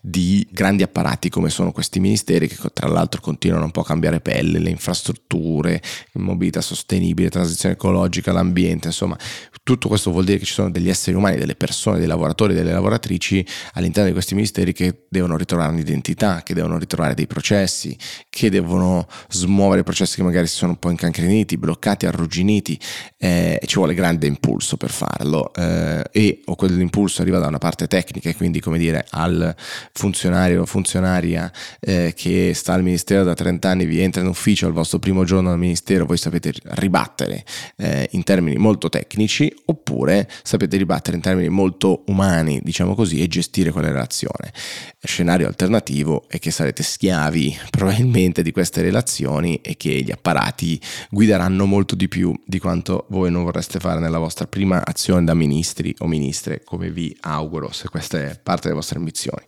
di 0.00 0.46
grandi 0.50 0.82
apparati 0.82 1.28
come 1.28 1.50
sono 1.50 1.72
questi 1.72 2.00
ministeri 2.00 2.48
che 2.48 2.56
tra 2.72 2.88
l'altro 2.88 3.20
continuano 3.20 3.64
un 3.64 3.70
po' 3.70 3.80
a 3.80 3.84
cambiare 3.84 4.20
pelle, 4.20 4.58
le 4.58 4.70
infrastrutture, 4.70 5.82
mobilità 6.14 6.60
sostenibile, 6.60 7.28
transizione 7.28 7.74
ecologica, 7.74 8.32
l'ambiente, 8.32 8.88
insomma 8.88 9.16
tutto 9.62 9.88
questo 9.88 10.10
vuol 10.10 10.24
dire 10.24 10.38
che 10.38 10.46
ci 10.46 10.54
sono 10.54 10.70
degli 10.70 10.88
esseri 10.88 11.14
umani, 11.14 11.36
delle 11.36 11.54
persone, 11.54 11.98
dei 11.98 12.06
lavoratori, 12.06 12.54
delle 12.54 12.72
lavoratrici 12.72 13.46
all'interno 13.74 14.08
di 14.08 14.14
questi 14.14 14.34
ministeri 14.34 14.72
che 14.72 15.04
devono 15.10 15.36
ritrovare 15.36 15.72
un'identità, 15.72 16.42
che 16.42 16.54
devono 16.54 16.78
ritrovare 16.78 17.14
dei 17.14 17.26
processi, 17.26 17.96
che 18.30 18.48
devono 18.48 19.06
smuovere 19.28 19.82
processi 19.82 20.16
che 20.16 20.22
magari 20.22 20.46
si 20.46 20.56
sono 20.56 20.72
un 20.72 20.78
po' 20.78 20.87
po' 20.88 20.90
incancreniti, 20.90 21.58
bloccati, 21.58 22.06
arrugginiti, 22.06 22.78
eh, 23.18 23.60
ci 23.66 23.76
vuole 23.76 23.94
grande 23.94 24.26
impulso 24.26 24.76
per 24.76 24.90
farlo 24.90 25.52
eh, 25.54 26.04
e 26.10 26.40
o 26.46 26.56
quell'impulso 26.56 27.22
arriva 27.22 27.38
da 27.38 27.46
una 27.46 27.58
parte 27.58 27.86
tecnica 27.86 28.30
e 28.30 28.36
quindi 28.36 28.60
come 28.60 28.78
dire 28.78 29.06
al 29.10 29.54
funzionario 29.92 30.62
o 30.62 30.66
funzionaria 30.66 31.50
eh, 31.80 32.14
che 32.16 32.52
sta 32.54 32.72
al 32.72 32.82
ministero 32.82 33.24
da 33.24 33.34
30 33.34 33.68
anni, 33.68 33.86
vi 33.86 34.00
entra 34.00 34.22
in 34.22 34.28
ufficio 34.28 34.66
al 34.66 34.72
vostro 34.72 34.98
primo 34.98 35.24
giorno 35.24 35.50
al 35.50 35.58
ministero, 35.58 36.06
voi 36.06 36.16
sapete 36.16 36.52
ribattere 36.62 37.44
eh, 37.76 38.08
in 38.12 38.22
termini 38.22 38.56
molto 38.56 38.88
tecnici 38.88 39.52
oppure 39.66 40.28
sapete 40.42 40.76
ribattere 40.76 41.16
in 41.16 41.22
termini 41.22 41.48
molto 41.48 42.04
umani, 42.06 42.60
diciamo 42.62 42.94
così, 42.94 43.20
e 43.22 43.28
gestire 43.28 43.70
quella 43.70 43.88
relazione. 43.88 44.52
Scenario 45.00 45.46
alternativo 45.46 46.24
è 46.28 46.38
che 46.38 46.50
sarete 46.50 46.82
schiavi 46.82 47.58
probabilmente 47.70 48.42
di 48.42 48.52
queste 48.52 48.82
relazioni 48.82 49.60
e 49.62 49.76
che 49.76 49.90
gli 50.02 50.10
apparati 50.10 50.77
guideranno 51.10 51.64
molto 51.66 51.94
di 51.94 52.08
più 52.08 52.34
di 52.44 52.58
quanto 52.58 53.06
voi 53.08 53.30
non 53.30 53.44
vorreste 53.44 53.78
fare 53.78 54.00
nella 54.00 54.18
vostra 54.18 54.46
prima 54.46 54.84
azione 54.84 55.24
da 55.24 55.34
ministri 55.34 55.94
o 55.98 56.06
ministre, 56.06 56.62
come 56.64 56.90
vi 56.90 57.16
auguro, 57.20 57.72
se 57.72 57.88
questa 57.88 58.18
è 58.18 58.38
parte 58.42 58.62
delle 58.64 58.74
vostre 58.74 58.98
ambizioni. 58.98 59.42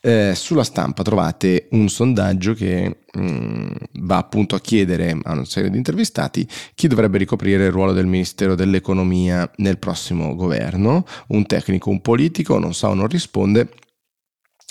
Eh, 0.00 0.34
sulla 0.36 0.62
stampa 0.62 1.02
trovate 1.02 1.66
un 1.70 1.88
sondaggio 1.88 2.54
che 2.54 2.98
mh, 3.12 3.20
mm, 3.20 3.66
va 4.00 4.18
appunto 4.18 4.54
a 4.54 4.60
chiedere 4.60 5.18
a 5.20 5.32
una 5.32 5.44
serie 5.44 5.70
di 5.70 5.76
intervistati 5.78 6.46
chi 6.74 6.86
dovrebbe 6.86 7.18
ricoprire 7.18 7.64
il 7.64 7.72
ruolo 7.72 7.92
del 7.92 8.06
Ministero 8.06 8.54
dell'Economia 8.54 9.50
nel 9.56 9.78
prossimo 9.78 10.36
governo, 10.36 11.04
un 11.28 11.44
tecnico, 11.46 11.90
un 11.90 12.02
politico, 12.02 12.58
non 12.58 12.72
sa 12.72 12.90
o 12.90 12.94
non 12.94 13.08
risponde 13.08 13.68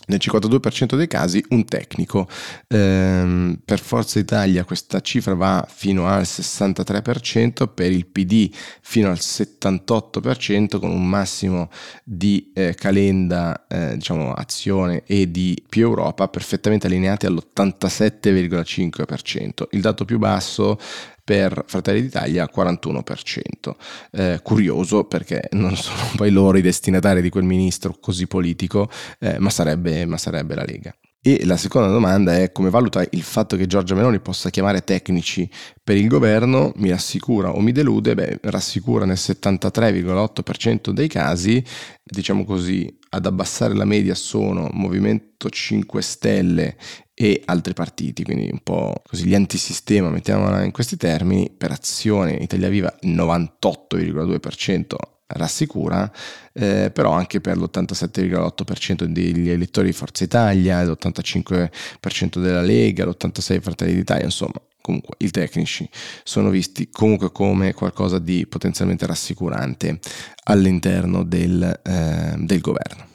nel 0.08 0.20
52% 0.22 0.96
dei 0.96 1.08
casi 1.08 1.44
un 1.50 1.66
tecnico. 1.66 2.28
Ehm, 2.68 3.60
per 3.64 3.80
Forza 3.80 4.20
Italia 4.20 4.64
questa 4.64 5.02
cifra 5.02 5.34
va 5.34 5.66
fino 5.70 6.08
al 6.08 6.24
63%, 6.24 7.68
per 7.74 7.92
il 7.92 8.06
PD 8.06 8.50
fino 8.82 9.10
al 9.10 9.18
78%, 9.20 10.80
con 10.80 10.92
un 10.92 11.08
massimo 11.08 11.70
di 12.04 12.52
eh, 12.54 12.76
calenda, 12.76 13.66
eh, 13.68 13.96
diciamo, 13.96 14.34
azione 14.34 15.04
e 15.06 15.32
di 15.32 15.64
più 15.68 15.88
Europa 15.88 16.28
perfettamente 16.28 16.88
allineati 16.88 17.26
all'87,5%. 17.26 19.68
Il 19.72 19.82
dato 19.82 20.06
più 20.06 20.18
basso 20.18 20.78
per 21.26 21.64
Fratelli 21.66 22.02
d'Italia 22.02 22.48
41%. 22.54 23.76
Eh, 24.12 24.40
curioso 24.44 25.06
perché 25.06 25.50
non 25.54 25.76
sono 25.76 26.12
poi 26.16 26.30
loro 26.30 26.58
i 26.58 26.62
destinatari 26.62 27.22
di 27.22 27.30
quel 27.30 27.44
ministro 27.44 27.98
così 28.00 28.28
politico, 28.28 28.90
eh, 29.20 29.40
ma, 29.40 29.50
sarebbe, 29.50 30.06
ma 30.06 30.18
sarebbe 30.18 30.54
la 30.54 30.64
Lega. 30.64 30.96
E 31.28 31.44
la 31.44 31.58
seconda 31.58 31.88
domanda 31.88 32.38
è 32.38 32.52
come 32.52 32.70
valuta 32.70 33.04
il 33.10 33.24
fatto 33.24 33.58
che 33.58 33.66
Giorgia 33.66 33.96
Meloni 33.96 34.20
possa 34.20 34.52
chiamare 34.52 34.84
tecnici 34.84 35.50
per 35.84 35.98
il 35.98 36.08
governo, 36.08 36.72
mi 36.76 36.92
rassicura 36.92 37.50
o 37.50 37.60
mi 37.62 37.72
delude? 37.72 38.14
Beh, 38.14 38.38
rassicura 38.44 39.06
nel 39.06 39.18
73,8% 39.18 40.92
dei 40.92 41.08
casi, 41.08 41.64
diciamo 42.04 42.46
così, 42.46 42.96
ad 43.16 43.26
abbassare 43.26 43.74
la 43.74 43.86
media 43.86 44.14
sono 44.14 44.70
Movimento 44.74 45.50
5 45.50 46.02
Stelle 46.02 46.76
e 47.14 47.42
altri 47.46 47.74
partiti, 47.74 48.24
quindi 48.24 48.50
un 48.52 48.60
po' 48.62 49.02
così 49.08 49.26
gli 49.26 49.36
antisistema, 49.36 50.10
mettiamola 50.10 50.64
in 50.64 50.72
questi 50.72 50.98
termini, 50.98 51.50
per 51.50 51.72
azione 51.72 52.34
Italia 52.34 52.68
Viva 52.68 52.94
il 53.02 53.16
98,2% 53.16 54.96
rassicura, 55.28 56.12
eh, 56.54 56.92
però 56.94 57.12
anche 57.12 57.40
per 57.40 57.58
l'87,8% 57.58 59.06
degli 59.06 59.50
elettori 59.50 59.88
di 59.88 59.94
Forza 59.94 60.26
Italia, 60.26 60.84
l'85% 60.84 62.40
della 62.40 62.62
Lega, 62.62 63.06
l'86% 63.06 63.62
Fratelli 63.62 63.96
d'Italia, 63.96 64.26
insomma, 64.26 64.62
comunque 64.86 65.16
i 65.18 65.32
tecnici 65.32 65.90
sono 66.24 66.52
visti 66.52 66.90
comunque 66.92 67.32
come 67.32 67.74
qualcosa 67.74 68.20
di 68.20 68.46
potenzialmente 68.46 69.08
rassicurante 69.08 70.00
all'interno 70.44 71.24
del, 71.24 71.82
eh, 71.84 72.36
del 72.38 72.62
governo. 72.62 73.14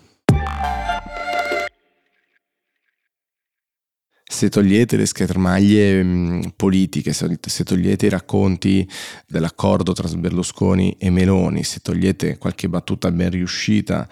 se 4.41 4.49
togliete 4.49 4.97
le 4.97 5.05
schermaglie 5.05 6.03
mm, 6.03 6.41
politiche, 6.57 7.13
se 7.13 7.65
togliete 7.65 8.07
i 8.07 8.09
racconti 8.09 8.89
dell'accordo 9.27 9.93
tra 9.93 10.09
Berlusconi 10.09 10.97
e 10.99 11.11
Meloni, 11.11 11.63
se 11.63 11.81
togliete 11.81 12.39
qualche 12.39 12.69
battuta 12.69 13.11
ben 13.11 13.31
riuscita 13.31 14.09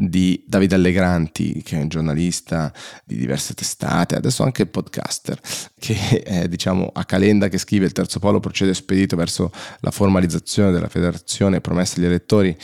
di 0.00 0.44
Davide 0.46 0.76
Allegranti, 0.76 1.60
che 1.64 1.76
è 1.76 1.80
un 1.80 1.88
giornalista 1.88 2.72
di 3.04 3.16
diverse 3.16 3.52
testate, 3.54 4.14
adesso 4.14 4.44
anche 4.44 4.66
podcaster, 4.66 5.40
che 5.76 6.22
è 6.22 6.46
diciamo 6.46 6.88
a 6.94 7.04
Calenda 7.04 7.48
che 7.48 7.58
scrive 7.58 7.86
il 7.86 7.92
terzo 7.92 8.20
polo 8.20 8.38
procede 8.38 8.74
spedito 8.74 9.16
verso 9.16 9.50
la 9.80 9.90
formalizzazione 9.90 10.70
della 10.70 10.86
federazione 10.86 11.60
promessa 11.60 11.96
agli 11.96 12.04
elettori 12.04 12.56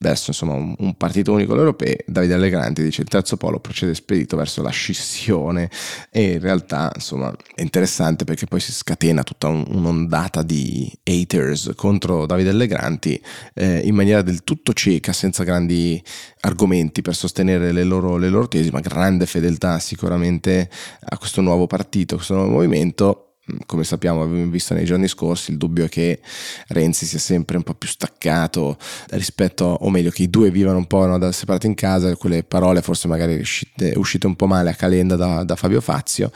verso 0.00 0.30
insomma, 0.30 0.54
un, 0.54 0.74
un, 0.78 0.96
partito 0.96 1.32
unico 1.32 1.56
europeo, 1.56 1.96
Davide 2.06 2.34
Allegranti 2.34 2.82
dice 2.82 3.02
il 3.02 3.08
terzo 3.08 3.36
polo 3.36 3.58
procede 3.58 3.94
spedito 3.94 4.36
verso 4.36 4.62
la 4.62 4.70
scissione. 4.70 5.70
E 6.10 6.32
in 6.32 6.40
realtà 6.40 6.90
insomma 6.94 7.34
è 7.54 7.62
interessante 7.62 8.24
perché 8.24 8.46
poi 8.46 8.60
si 8.60 8.72
scatena 8.72 9.22
tutta 9.22 9.48
un, 9.48 9.64
un'ondata 9.68 10.42
di 10.42 10.90
haters 11.02 11.72
contro 11.74 12.26
Davide 12.26 12.50
Allegranti 12.50 13.20
eh, 13.54 13.80
in 13.84 13.94
maniera 13.94 14.22
del 14.22 14.44
tutto 14.44 14.72
cieca, 14.72 15.12
senza 15.12 15.42
grandi 15.42 16.02
argomenti 16.40 17.02
per 17.02 17.14
sostenere 17.14 17.72
le 17.72 17.84
loro, 17.84 18.16
le 18.16 18.28
loro 18.28 18.46
tesi, 18.46 18.70
ma 18.70 18.80
grande 18.80 19.26
fedeltà 19.26 19.78
sicuramente 19.80 20.70
a 21.00 21.18
questo 21.18 21.40
nuovo 21.40 21.66
partito, 21.66 22.14
a 22.14 22.16
questo 22.18 22.34
nuovo 22.34 22.50
movimento 22.50 23.27
come 23.66 23.84
sappiamo, 23.84 24.22
abbiamo 24.22 24.50
visto 24.50 24.74
nei 24.74 24.84
giorni 24.84 25.08
scorsi, 25.08 25.52
il 25.52 25.56
dubbio 25.56 25.84
è 25.84 25.88
che 25.88 26.20
Renzi 26.68 27.06
sia 27.06 27.18
sempre 27.18 27.56
un 27.56 27.62
po' 27.62 27.74
più 27.74 27.88
staccato 27.88 28.76
rispetto, 29.10 29.64
o 29.64 29.90
meglio, 29.90 30.10
che 30.10 30.22
i 30.22 30.30
due 30.30 30.50
vivano 30.50 30.78
un 30.78 30.86
po' 30.86 31.06
no, 31.06 31.30
separati 31.32 31.66
in 31.66 31.74
casa, 31.74 32.14
quelle 32.16 32.42
parole 32.42 32.82
forse 32.82 33.08
magari 33.08 33.38
uscite, 33.38 33.92
uscite 33.96 34.26
un 34.26 34.36
po' 34.36 34.46
male 34.46 34.70
a 34.70 34.74
Calenda 34.74 35.16
da, 35.16 35.44
da, 35.44 35.56
Fabio 35.56 35.80
Fazio. 35.80 36.30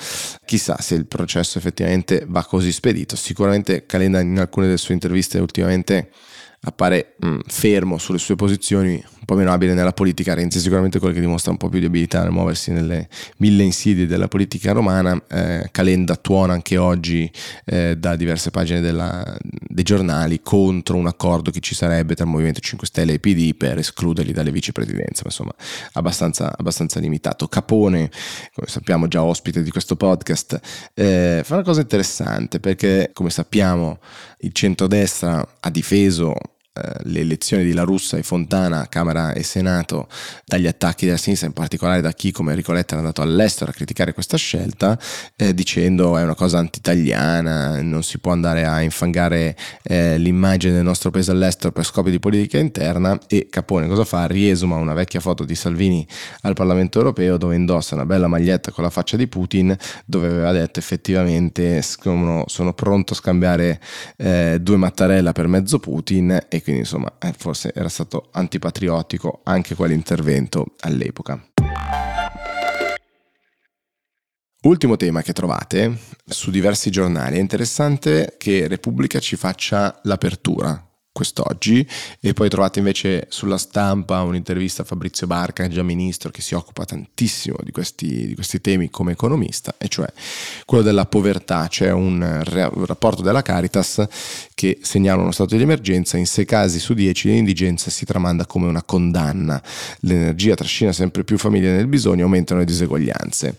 Chissà 0.44 0.80
se 0.80 0.94
il 0.94 1.06
processo 1.06 1.58
effettivamente 1.58 2.24
va 2.26 2.44
così 2.44 2.72
spedito. 2.72 3.16
Sicuramente 3.16 3.86
Calenda 3.86 4.20
in 4.20 4.38
alcune 4.38 4.66
delle 4.66 4.78
sue 4.78 4.94
interviste 4.94 5.38
ultimamente 5.38 6.10
appare 6.64 7.14
mh, 7.18 7.28
mm, 7.28 7.38
fermo 7.46 7.98
sulle 7.98 8.18
sue 8.18 8.36
posizioni, 8.36 8.92
un 8.92 9.24
po' 9.24 9.34
meno 9.34 9.52
abile 9.52 9.74
nella 9.74 9.92
politica. 9.92 10.34
Renzi 10.34 10.58
è 10.58 10.60
sicuramente 10.60 10.98
quello 10.98 11.14
che 11.14 11.20
dimostra 11.20 11.50
un 11.50 11.56
po' 11.56 11.68
più 11.68 11.80
di 11.80 11.86
abilità 11.86 12.22
nel 12.22 12.30
muoversi 12.30 12.70
nelle 12.70 13.08
mille 13.38 13.64
insidie 13.64 14.06
della 14.06 14.28
politica 14.28 14.72
romana. 14.72 15.20
Eh, 15.28 15.68
Calenda 15.72 16.14
tuona 16.16 16.52
anche 16.52 16.76
oggi 16.76 17.30
eh, 17.64 17.96
da 17.96 18.14
diverse 18.14 18.50
pagine 18.50 18.80
della, 18.80 19.36
dei 19.40 19.82
giornali 19.84 20.40
contro 20.40 20.96
un 20.96 21.06
accordo 21.06 21.50
che 21.50 21.60
ci 21.60 21.74
sarebbe 21.74 22.14
tra 22.14 22.24
il 22.24 22.30
Movimento 22.30 22.60
5 22.60 22.86
Stelle 22.86 23.14
e 23.14 23.18
PD 23.18 23.54
per 23.56 23.78
escluderli 23.78 24.32
dalle 24.32 24.52
vicepresidenze, 24.52 25.22
ma 25.24 25.30
insomma 25.30 25.54
abbastanza, 25.92 26.52
abbastanza 26.56 27.00
limitato. 27.00 27.48
Capone, 27.48 28.10
come 28.54 28.68
sappiamo 28.68 29.08
già 29.08 29.22
ospite 29.22 29.62
di 29.62 29.70
questo 29.70 29.96
podcast, 29.96 30.60
eh, 30.94 31.42
fa 31.44 31.54
una 31.54 31.64
cosa 31.64 31.80
interessante 31.80 32.60
perché 32.60 33.10
come 33.12 33.30
sappiamo 33.30 33.98
il 34.40 34.52
centrodestra 34.52 35.46
ha 35.60 35.70
difeso 35.70 36.34
le 36.74 37.20
elezioni 37.20 37.64
di 37.64 37.74
La 37.74 37.82
Russa 37.82 38.16
e 38.16 38.22
Fontana, 38.22 38.86
Camera 38.88 39.32
e 39.32 39.42
Senato, 39.42 40.08
dagli 40.44 40.66
attacchi 40.66 41.04
della 41.04 41.18
sinistra, 41.18 41.46
in 41.46 41.52
particolare 41.52 42.00
da 42.00 42.12
chi 42.12 42.32
come 42.32 42.52
Enrico 42.52 42.72
Letta 42.72 42.94
è 42.94 42.98
andato 42.98 43.20
all'estero 43.20 43.70
a 43.70 43.74
criticare 43.74 44.14
questa 44.14 44.38
scelta, 44.38 44.98
eh, 45.36 45.52
dicendo 45.52 46.16
è 46.16 46.22
una 46.22 46.34
cosa 46.34 46.58
anti-italiana, 46.58 47.82
non 47.82 48.02
si 48.02 48.18
può 48.18 48.32
andare 48.32 48.64
a 48.64 48.80
infangare 48.80 49.54
eh, 49.82 50.16
l'immagine 50.16 50.72
del 50.72 50.84
nostro 50.84 51.10
paese 51.10 51.30
all'estero 51.30 51.72
per 51.72 51.84
scopi 51.84 52.10
di 52.10 52.18
politica 52.18 52.58
interna 52.58 53.18
e 53.28 53.48
Capone 53.50 53.86
cosa 53.86 54.04
fa? 54.04 54.24
Riesuma 54.26 54.76
una 54.76 54.94
vecchia 54.94 55.20
foto 55.20 55.44
di 55.44 55.54
Salvini 55.54 56.06
al 56.42 56.54
Parlamento 56.54 56.98
europeo 56.98 57.36
dove 57.36 57.54
indossa 57.54 57.94
una 57.94 58.06
bella 58.06 58.28
maglietta 58.28 58.70
con 58.70 58.82
la 58.82 58.90
faccia 58.90 59.18
di 59.18 59.26
Putin, 59.26 59.76
dove 60.06 60.28
aveva 60.28 60.52
detto 60.52 60.78
effettivamente 60.78 61.82
sono, 61.82 62.44
sono 62.46 62.72
pronto 62.72 63.12
a 63.12 63.16
scambiare 63.16 63.78
eh, 64.16 64.56
due 64.58 64.76
Mattarella 64.76 65.32
per 65.32 65.48
mezzo 65.48 65.78
Putin 65.78 66.40
e 66.48 66.61
quindi 66.62 66.82
insomma 66.82 67.12
eh, 67.18 67.32
forse 67.36 67.72
era 67.74 67.88
stato 67.88 68.28
antipatriottico 68.32 69.40
anche 69.44 69.74
quell'intervento 69.74 70.74
all'epoca. 70.80 71.44
Ultimo 74.64 74.96
tema 74.96 75.22
che 75.22 75.32
trovate 75.32 75.98
su 76.24 76.52
diversi 76.52 76.90
giornali, 76.90 77.36
è 77.36 77.40
interessante 77.40 78.36
che 78.38 78.68
Repubblica 78.68 79.18
ci 79.18 79.34
faccia 79.34 79.98
l'apertura 80.04 80.91
quest'oggi 81.12 81.86
e 82.20 82.32
poi 82.32 82.48
trovate 82.48 82.78
invece 82.78 83.26
sulla 83.28 83.58
stampa 83.58 84.22
un'intervista 84.22 84.82
a 84.82 84.84
Fabrizio 84.84 85.26
Barca, 85.26 85.68
già 85.68 85.82
ministro, 85.82 86.30
che 86.30 86.40
si 86.40 86.54
occupa 86.54 86.84
tantissimo 86.84 87.56
di 87.62 87.70
questi, 87.70 88.26
di 88.28 88.34
questi 88.34 88.60
temi 88.60 88.88
come 88.90 89.12
economista, 89.12 89.74
e 89.78 89.88
cioè 89.88 90.10
quello 90.64 90.82
della 90.82 91.06
povertà. 91.06 91.68
C'è 91.68 91.90
un, 91.90 92.20
un 92.22 92.86
rapporto 92.86 93.22
della 93.22 93.42
Caritas 93.42 94.04
che 94.54 94.78
segnala 94.82 95.22
uno 95.22 95.32
stato 95.32 95.56
di 95.56 95.62
emergenza, 95.62 96.16
in 96.16 96.26
6 96.26 96.44
casi 96.44 96.78
su 96.78 96.94
10 96.94 97.28
l'indigenza 97.28 97.90
si 97.90 98.04
tramanda 98.04 98.46
come 98.46 98.66
una 98.66 98.82
condanna, 98.82 99.62
l'energia 100.00 100.54
trascina 100.54 100.92
sempre 100.92 101.24
più 101.24 101.36
famiglie 101.36 101.72
nel 101.72 101.86
bisogno, 101.86 102.24
aumentano 102.24 102.60
le 102.60 102.66
diseguaglianze. 102.66 103.56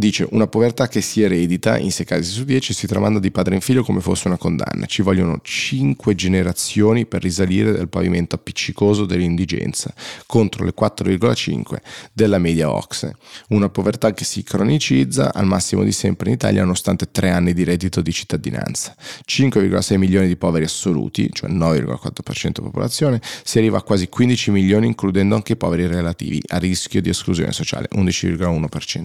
Dice 0.00 0.26
una 0.30 0.46
povertà 0.46 0.88
che 0.88 1.02
si 1.02 1.20
eredita 1.20 1.76
in 1.76 1.92
6 1.92 2.06
casi 2.06 2.30
su 2.30 2.44
10 2.44 2.72
si 2.72 2.86
tramanda 2.86 3.18
di 3.18 3.30
padre 3.30 3.54
in 3.54 3.60
figlio 3.60 3.84
come 3.84 4.00
fosse 4.00 4.28
una 4.28 4.38
condanna. 4.38 4.86
Ci 4.86 5.02
vogliono 5.02 5.40
5 5.42 6.14
generazioni 6.14 7.04
per 7.04 7.20
risalire 7.20 7.70
dal 7.72 7.90
pavimento 7.90 8.34
appiccicoso 8.34 9.04
dell'indigenza 9.04 9.92
contro 10.24 10.64
le 10.64 10.72
4,5 10.74 11.76
della 12.14 12.38
media 12.38 12.72
Ox. 12.72 13.10
Una 13.48 13.68
povertà 13.68 14.14
che 14.14 14.24
si 14.24 14.42
cronicizza 14.42 15.34
al 15.34 15.44
massimo 15.44 15.84
di 15.84 15.92
sempre 15.92 16.30
in 16.30 16.36
Italia 16.36 16.62
nonostante 16.62 17.10
3 17.10 17.28
anni 17.28 17.52
di 17.52 17.64
reddito 17.64 18.00
di 18.00 18.10
cittadinanza. 18.10 18.96
5,6 19.28 19.98
milioni 19.98 20.28
di 20.28 20.36
poveri 20.36 20.64
assoluti, 20.64 21.28
cioè 21.30 21.50
9,4% 21.50 22.52
popolazione, 22.62 23.20
si 23.44 23.58
arriva 23.58 23.76
a 23.76 23.82
quasi 23.82 24.08
15 24.08 24.50
milioni 24.50 24.86
includendo 24.86 25.34
anche 25.34 25.52
i 25.52 25.56
poveri 25.56 25.86
relativi 25.86 26.40
a 26.46 26.56
rischio 26.56 27.02
di 27.02 27.10
esclusione 27.10 27.52
sociale, 27.52 27.86
11,1%. 27.94 29.04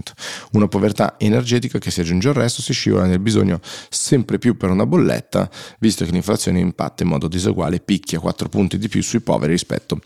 Una 0.54 0.70
povertà 0.70 0.84
energetica 1.18 1.80
che 1.80 1.92
si 1.92 2.02
aggiunge 2.02 2.30
al 2.30 2.36
resto 2.36 2.62
si 2.62 2.74
scivola 2.74 3.06
nel 3.06 3.20
bisogno 3.20 3.60
sempre 3.90 4.38
più 4.38 4.58
per 4.58 4.70
una 4.70 4.86
bolletta, 4.86 5.50
visto 5.80 6.06
che 6.06 6.12
l'inflazione 6.12 6.60
impatta 6.60 7.04
in 7.04 7.10
modo 7.10 7.28
diseguale 7.28 7.80
picchia 7.80 8.20
4 8.20 8.50
punti 8.50 8.78
di 8.78 8.88
più 8.88 9.02
sui 9.02 9.22
poveri 9.22 9.54
rispetto 9.54 10.00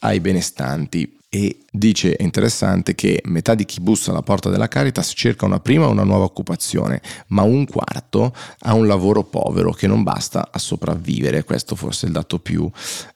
ai 0.00 0.20
benestanti. 0.20 1.18
E 1.28 1.65
dice 1.76 2.16
è 2.16 2.22
interessante 2.22 2.94
che 2.94 3.20
metà 3.24 3.54
di 3.54 3.64
chi 3.64 3.80
bussa 3.80 4.10
alla 4.10 4.22
porta 4.22 4.50
della 4.50 4.68
Caritas 4.68 5.12
cerca 5.14 5.46
una 5.46 5.60
prima 5.60 5.86
o 5.86 5.90
una 5.90 6.04
nuova 6.04 6.24
occupazione, 6.24 7.00
ma 7.28 7.42
un 7.42 7.66
quarto 7.66 8.34
ha 8.60 8.74
un 8.74 8.86
lavoro 8.86 9.24
povero 9.24 9.72
che 9.72 9.86
non 9.86 10.02
basta 10.02 10.48
a 10.50 10.58
sopravvivere. 10.58 11.44
Questo 11.44 11.76
forse 11.76 12.06
è 12.06 12.08
il 12.08 12.14
dato 12.14 12.38
più 12.38 12.70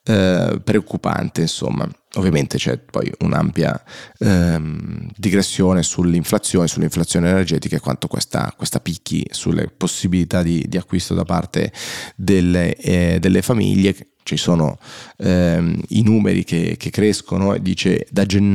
eh, 0.05 0.61
preoccupante, 0.63 1.43
insomma. 1.43 1.89
Ovviamente 2.15 2.59
c'è 2.59 2.77
poi 2.77 3.09
un'ampia 3.21 3.81
ehm, 4.19 5.11
digressione 5.17 5.85
sull'inflazione, 5.85 6.67
sull'inflazione 6.67 7.29
energetica 7.29 7.77
e 7.77 7.81
quanto 7.81 8.09
questa, 8.09 8.53
questa 8.57 8.81
picchi 8.81 9.25
sulle 9.31 9.69
possibilità 9.69 10.43
di, 10.43 10.65
di 10.69 10.77
acquisto 10.77 11.15
da 11.15 11.23
parte 11.23 11.73
delle, 12.17 12.75
eh, 12.75 13.19
delle 13.21 13.43
famiglie 13.43 13.95
ci 14.23 14.37
sono 14.37 14.79
ehm, 15.19 15.81
i 15.89 16.03
numeri 16.03 16.45
che, 16.45 16.77
che, 16.79 16.91
crescono 16.91 17.55
e 17.55 17.63
dice 17.63 18.07
da 18.11 18.27
gennaio, 18.27 18.50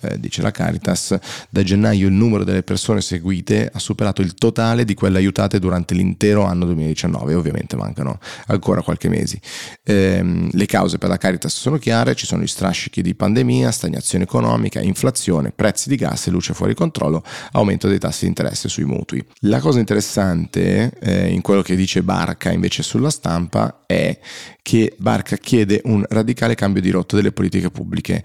eh, 0.00 0.18
dice 0.18 0.42
la 0.42 0.50
Caritas, 0.50 1.16
da 1.48 1.62
gennaio 1.62 2.08
il 2.08 2.12
numero 2.12 2.44
delle 2.44 2.62
persone 2.62 3.00
seguite 3.00 3.70
ha 3.72 3.78
superato 3.78 4.22
il 4.22 4.34
totale 4.34 4.84
di 4.84 4.94
quelle 4.94 5.18
aiutate 5.18 5.58
durante 5.58 5.94
l'intero 5.94 6.44
anno 6.44 6.64
2019, 6.66 7.34
ovviamente 7.34 7.76
mancano 7.76 8.18
ancora 8.46 8.82
qualche 8.82 9.08
mesi. 9.08 9.40
Eh, 9.82 10.48
le 10.50 10.66
cause 10.66 10.98
per 10.98 11.08
la 11.08 11.16
Caritas 11.16 11.54
sono 11.56 11.78
chiare, 11.78 12.14
ci 12.14 12.26
sono 12.26 12.42
gli 12.42 12.46
strascichi 12.46 13.02
di 13.02 13.14
pandemia, 13.14 13.70
stagnazione 13.70 14.24
economica, 14.24 14.80
inflazione, 14.80 15.50
prezzi 15.50 15.88
di 15.88 15.96
gas 15.96 16.26
e 16.26 16.30
luce 16.30 16.54
fuori 16.54 16.74
controllo, 16.74 17.22
aumento 17.52 17.88
dei 17.88 17.98
tassi 17.98 18.22
di 18.22 18.28
interesse 18.28 18.68
sui 18.68 18.84
mutui. 18.84 19.24
La 19.40 19.60
cosa 19.60 19.78
interessante 19.78 20.92
eh, 21.00 21.28
in 21.28 21.40
quello 21.40 21.62
che 21.62 21.76
dice 21.76 22.02
Barca 22.02 22.50
invece 22.50 22.82
sulla 22.82 23.10
stampa 23.10 23.84
è 23.86 24.18
che 24.62 24.94
Barca 24.98 25.36
chiede 25.36 25.80
un 25.84 26.04
radicale 26.08 26.54
cambio 26.54 26.82
di 26.82 26.90
rotta 26.90 27.16
delle 27.16 27.32
politiche 27.32 27.70
pubbliche 27.70 28.22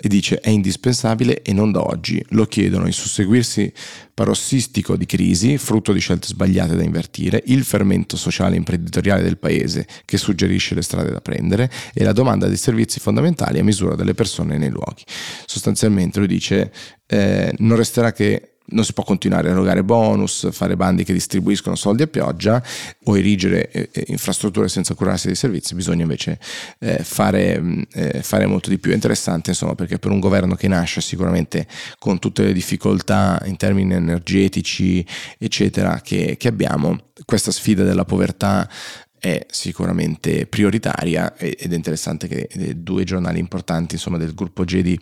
e 0.00 0.08
dice 0.08 0.40
è 0.40 0.50
indispensabile 0.50 1.42
e 1.42 1.52
non 1.52 1.72
da 1.72 1.84
oggi. 1.84 2.24
Lo 2.30 2.46
chiedono 2.46 2.86
il 2.86 2.92
susseguirsi 2.92 3.72
parossistico 4.14 4.96
di 4.96 5.06
crisi, 5.06 5.58
frutto 5.58 5.92
di 5.92 6.00
scelte 6.00 6.28
sbagliate 6.28 6.76
da 6.76 6.82
invertire, 6.82 7.42
il 7.46 7.64
fermento 7.64 8.16
sociale 8.16 8.54
e 8.54 8.58
imprenditoriale 8.58 9.22
del 9.22 9.38
paese 9.38 9.86
che 10.04 10.16
suggerisce 10.16 10.74
le 10.74 10.82
strade 10.82 11.10
da 11.10 11.20
prendere 11.20 11.70
e 11.94 12.04
la 12.04 12.12
domanda 12.12 12.48
di 12.48 12.56
servizi 12.56 13.00
fondamentali 13.00 13.58
a 13.58 13.64
misura 13.64 13.94
delle 13.94 14.14
persone 14.14 14.58
nei 14.58 14.70
luoghi. 14.70 15.02
Sostanzialmente 15.46 16.18
lui 16.18 16.28
dice 16.28 16.72
eh, 17.06 17.52
non 17.58 17.76
resterà 17.76 18.12
che 18.12 18.57
non 18.70 18.84
si 18.84 18.92
può 18.92 19.04
continuare 19.04 19.48
a 19.48 19.52
erogare 19.52 19.82
bonus, 19.82 20.48
fare 20.50 20.76
bandi 20.76 21.04
che 21.04 21.12
distribuiscono 21.12 21.76
soldi 21.76 22.02
a 22.02 22.06
pioggia 22.06 22.62
o 23.04 23.16
erigere 23.16 23.70
eh, 23.70 23.88
eh, 23.92 24.04
infrastrutture 24.08 24.68
senza 24.68 24.94
curarsi 24.94 25.26
dei 25.26 25.36
servizi, 25.36 25.74
bisogna 25.74 26.02
invece 26.02 26.38
eh, 26.78 26.98
fare, 27.02 27.60
mm, 27.60 27.82
eh, 27.92 28.22
fare, 28.22 28.46
molto 28.46 28.70
di 28.70 28.78
più. 28.78 28.92
È 28.92 28.94
interessante 28.94 29.50
insomma 29.50 29.74
perché 29.74 29.98
per 29.98 30.10
un 30.10 30.20
governo 30.20 30.54
che 30.54 30.68
nasce 30.68 31.00
sicuramente 31.00 31.66
con 31.98 32.18
tutte 32.18 32.42
le 32.42 32.52
difficoltà 32.52 33.40
in 33.44 33.56
termini 33.56 33.94
energetici 33.94 35.04
eccetera 35.38 36.00
che, 36.02 36.36
che 36.38 36.48
abbiamo, 36.48 36.98
questa 37.24 37.50
sfida 37.50 37.84
della 37.84 38.04
povertà 38.04 38.68
è 39.18 39.46
sicuramente 39.50 40.46
prioritaria 40.46 41.36
ed 41.36 41.72
è 41.72 41.74
interessante 41.74 42.28
che 42.28 42.48
due 42.76 43.04
giornali 43.04 43.38
importanti 43.38 43.94
insomma, 43.94 44.18
del 44.18 44.34
gruppo 44.34 44.64
GEDI 44.64 44.98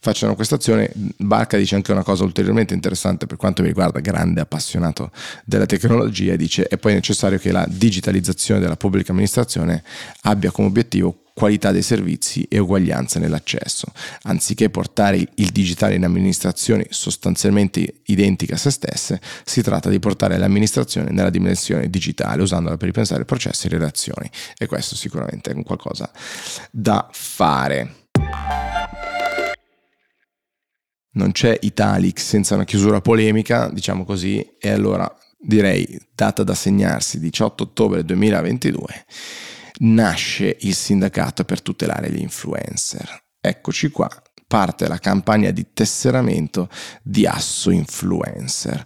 facciano 0.00 0.34
questa 0.34 0.56
azione. 0.56 0.90
Barca 1.16 1.56
dice 1.56 1.74
anche 1.74 1.92
una 1.92 2.02
cosa 2.02 2.24
ulteriormente 2.24 2.74
interessante 2.74 3.26
per 3.26 3.36
quanto 3.36 3.62
mi 3.62 3.68
riguarda, 3.68 4.00
grande 4.00 4.40
appassionato 4.40 5.10
della 5.44 5.66
tecnologia, 5.66 6.36
dice 6.36 6.66
è 6.66 6.76
poi 6.78 6.94
necessario 6.94 7.38
che 7.38 7.52
la 7.52 7.66
digitalizzazione 7.68 8.60
della 8.60 8.76
pubblica 8.76 9.12
amministrazione 9.12 9.82
abbia 10.22 10.50
come 10.50 10.68
obiettivo 10.68 11.22
qualità 11.38 11.70
dei 11.70 11.82
servizi 11.82 12.44
e 12.50 12.58
uguaglianza 12.58 13.20
nell'accesso. 13.20 13.86
Anziché 14.22 14.70
portare 14.70 15.24
il 15.36 15.50
digitale 15.50 15.94
in 15.94 16.02
amministrazioni 16.02 16.84
sostanzialmente 16.90 18.00
identiche 18.06 18.54
a 18.54 18.56
se 18.56 18.72
stesse, 18.72 19.20
si 19.44 19.62
tratta 19.62 19.88
di 19.88 20.00
portare 20.00 20.36
l'amministrazione 20.36 21.12
nella 21.12 21.30
dimensione 21.30 21.88
digitale, 21.88 22.42
usandola 22.42 22.76
per 22.76 22.88
ripensare 22.88 23.24
processi 23.24 23.68
e 23.68 23.70
relazioni. 23.70 24.28
E 24.58 24.66
questo 24.66 24.96
sicuramente 24.96 25.52
è 25.52 25.54
un 25.54 25.62
qualcosa 25.62 26.10
da 26.72 27.08
fare. 27.12 27.94
Non 31.12 31.30
c'è 31.30 31.56
Italic 31.60 32.18
senza 32.18 32.56
una 32.56 32.64
chiusura 32.64 33.00
polemica, 33.00 33.70
diciamo 33.70 34.04
così, 34.04 34.44
e 34.58 34.70
allora 34.70 35.08
direi 35.38 36.00
data 36.16 36.42
da 36.42 36.54
segnarsi 36.54 37.20
18 37.20 37.62
ottobre 37.62 38.04
2022 38.04 39.04
nasce 39.78 40.56
il 40.60 40.74
sindacato 40.74 41.44
per 41.44 41.62
tutelare 41.62 42.10
gli 42.10 42.20
influencer. 42.20 43.24
Eccoci 43.40 43.90
qua, 43.90 44.08
parte 44.46 44.88
la 44.88 44.98
campagna 44.98 45.50
di 45.50 45.68
tesseramento 45.72 46.68
di 47.02 47.26
Asso 47.26 47.70
Influencer. 47.70 48.84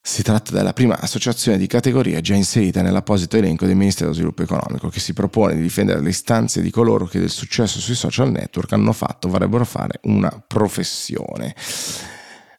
Si 0.00 0.22
tratta 0.22 0.52
della 0.52 0.72
prima 0.72 1.00
associazione 1.00 1.58
di 1.58 1.66
categoria 1.66 2.20
già 2.20 2.34
inserita 2.34 2.80
nell'apposito 2.80 3.36
elenco 3.36 3.66
del 3.66 3.74
Ministero 3.74 4.04
dello 4.04 4.14
Sviluppo 4.14 4.42
Economico 4.42 4.88
che 4.88 5.00
si 5.00 5.12
propone 5.12 5.56
di 5.56 5.62
difendere 5.62 6.00
le 6.00 6.10
istanze 6.10 6.62
di 6.62 6.70
coloro 6.70 7.06
che 7.06 7.18
del 7.18 7.30
successo 7.30 7.80
sui 7.80 7.96
social 7.96 8.30
network 8.30 8.72
hanno 8.72 8.92
fatto, 8.92 9.28
vorrebbero 9.28 9.64
fare 9.64 9.98
una 10.02 10.30
professione. 10.46 11.54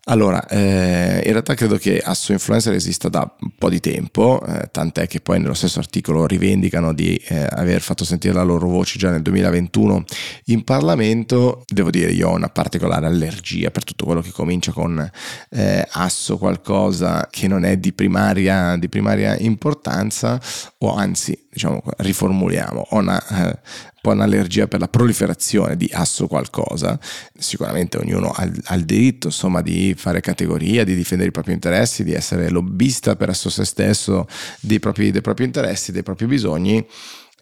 Allora, 0.10 0.46
eh, 0.48 1.22
in 1.26 1.32
realtà 1.32 1.54
credo 1.54 1.78
che 1.78 2.00
Asso 2.00 2.32
Influencer 2.32 2.74
esista 2.74 3.10
da 3.10 3.30
un 3.42 3.52
po' 3.58 3.70
di 3.70 3.82
tempo, 3.82 4.42
eh, 4.46 4.70
tant'è 4.72 5.06
che 5.06 5.20
poi 5.20 5.38
nello 5.40 5.54
stesso 5.54 5.80
articolo 5.80 6.26
rivendicano 6.26 6.94
di 6.94 7.22
eh, 7.28 7.46
aver 7.50 7.82
fatto 7.82 8.06
sentire 8.06 8.34
la 8.34 8.44
loro 8.44 8.70
voce 8.70 8.98
già 8.98 9.10
nel 9.12 9.22
2021 9.22 10.06
in 10.46 10.64
Parlamento. 10.64 11.64
Devo 11.66 11.90
dire, 11.90 12.12
io 12.12 12.30
ho 12.30 12.36
una 12.36 12.48
particolare 12.48 13.06
allergia 13.06 13.70
per 13.70 13.84
tutto 13.84 14.06
quello 14.06 14.22
che 14.22 14.32
comincia 14.32 14.72
con 14.72 15.12
eh, 15.50 15.86
Asso 15.92 16.38
qualcosa 16.38 17.28
che 17.30 17.50
non 17.50 17.66
è 17.66 17.76
di 17.76 17.92
primaria, 17.92 18.78
di 18.78 18.88
primaria 18.88 19.38
importanza, 19.38 20.40
o 20.80 20.96
anzi, 20.96 21.47
diciamo, 21.58 21.82
riformuliamo, 21.98 22.88
ho 22.90 22.98
una 22.98 23.28
eh, 23.28 23.60
po' 24.08 24.12
un'allergia 24.12 24.68
per 24.68 24.80
la 24.80 24.88
proliferazione 24.88 25.76
di 25.76 25.90
asso 25.92 26.28
qualcosa. 26.28 26.98
Sicuramente 27.38 27.98
ognuno 27.98 28.30
ha, 28.30 28.50
ha 28.66 28.76
il 28.76 28.86
diritto 28.86 29.28
insomma, 29.28 29.62
di 29.62 29.94
fare 29.98 30.22
categoria, 30.22 30.86
di 30.86 30.96
difendere 30.96 31.30
i 31.30 31.34
propri 31.34 31.54
interessi, 31.54 32.04
di 32.06 32.14
essere 32.14 32.50
lobbista 32.50 33.16
per 33.18 33.30
esso 33.30 33.50
se 33.50 33.66
stesso 33.66 34.28
dei 34.62 34.80
propri, 34.80 35.12
dei 35.12 35.22
propri 35.22 35.44
interessi, 35.44 35.92
dei 35.92 36.04
propri 36.04 36.28
bisogni 36.28 36.86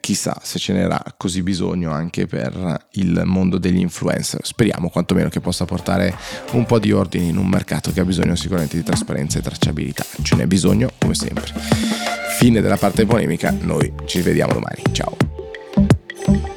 chissà 0.06 0.40
se 0.44 0.60
ce 0.60 0.72
n'era 0.72 1.02
così 1.18 1.42
bisogno 1.42 1.92
anche 1.92 2.28
per 2.28 2.86
il 2.92 3.24
mondo 3.26 3.58
degli 3.58 3.80
influencer. 3.80 4.46
Speriamo 4.46 4.90
quantomeno 4.90 5.30
che 5.30 5.40
possa 5.40 5.66
portare 5.66 6.16
un 6.52 6.66
po' 6.66 6.78
di 6.78 6.92
ordine 6.92 7.26
in 7.26 7.38
un 7.38 7.48
mercato 7.48 7.92
che 7.92 8.02
ha 8.02 8.06
bisogno 8.06 8.36
sicuramente 8.36 8.78
di 8.78 8.84
trasparenza 8.84 9.40
e 9.40 9.42
tracciabilità. 9.42 10.06
Ce 10.22 10.36
n'è 10.36 10.46
bisogno 10.46 10.92
come 11.00 11.16
sempre 11.16 12.25
fine 12.46 12.62
della 12.62 12.78
parte 12.78 13.08
polemica, 13.08 13.52
noi 13.60 13.92
ci 14.06 14.22
vediamo 14.22 14.54
domani. 14.54 14.84
Ciao. 14.92 16.55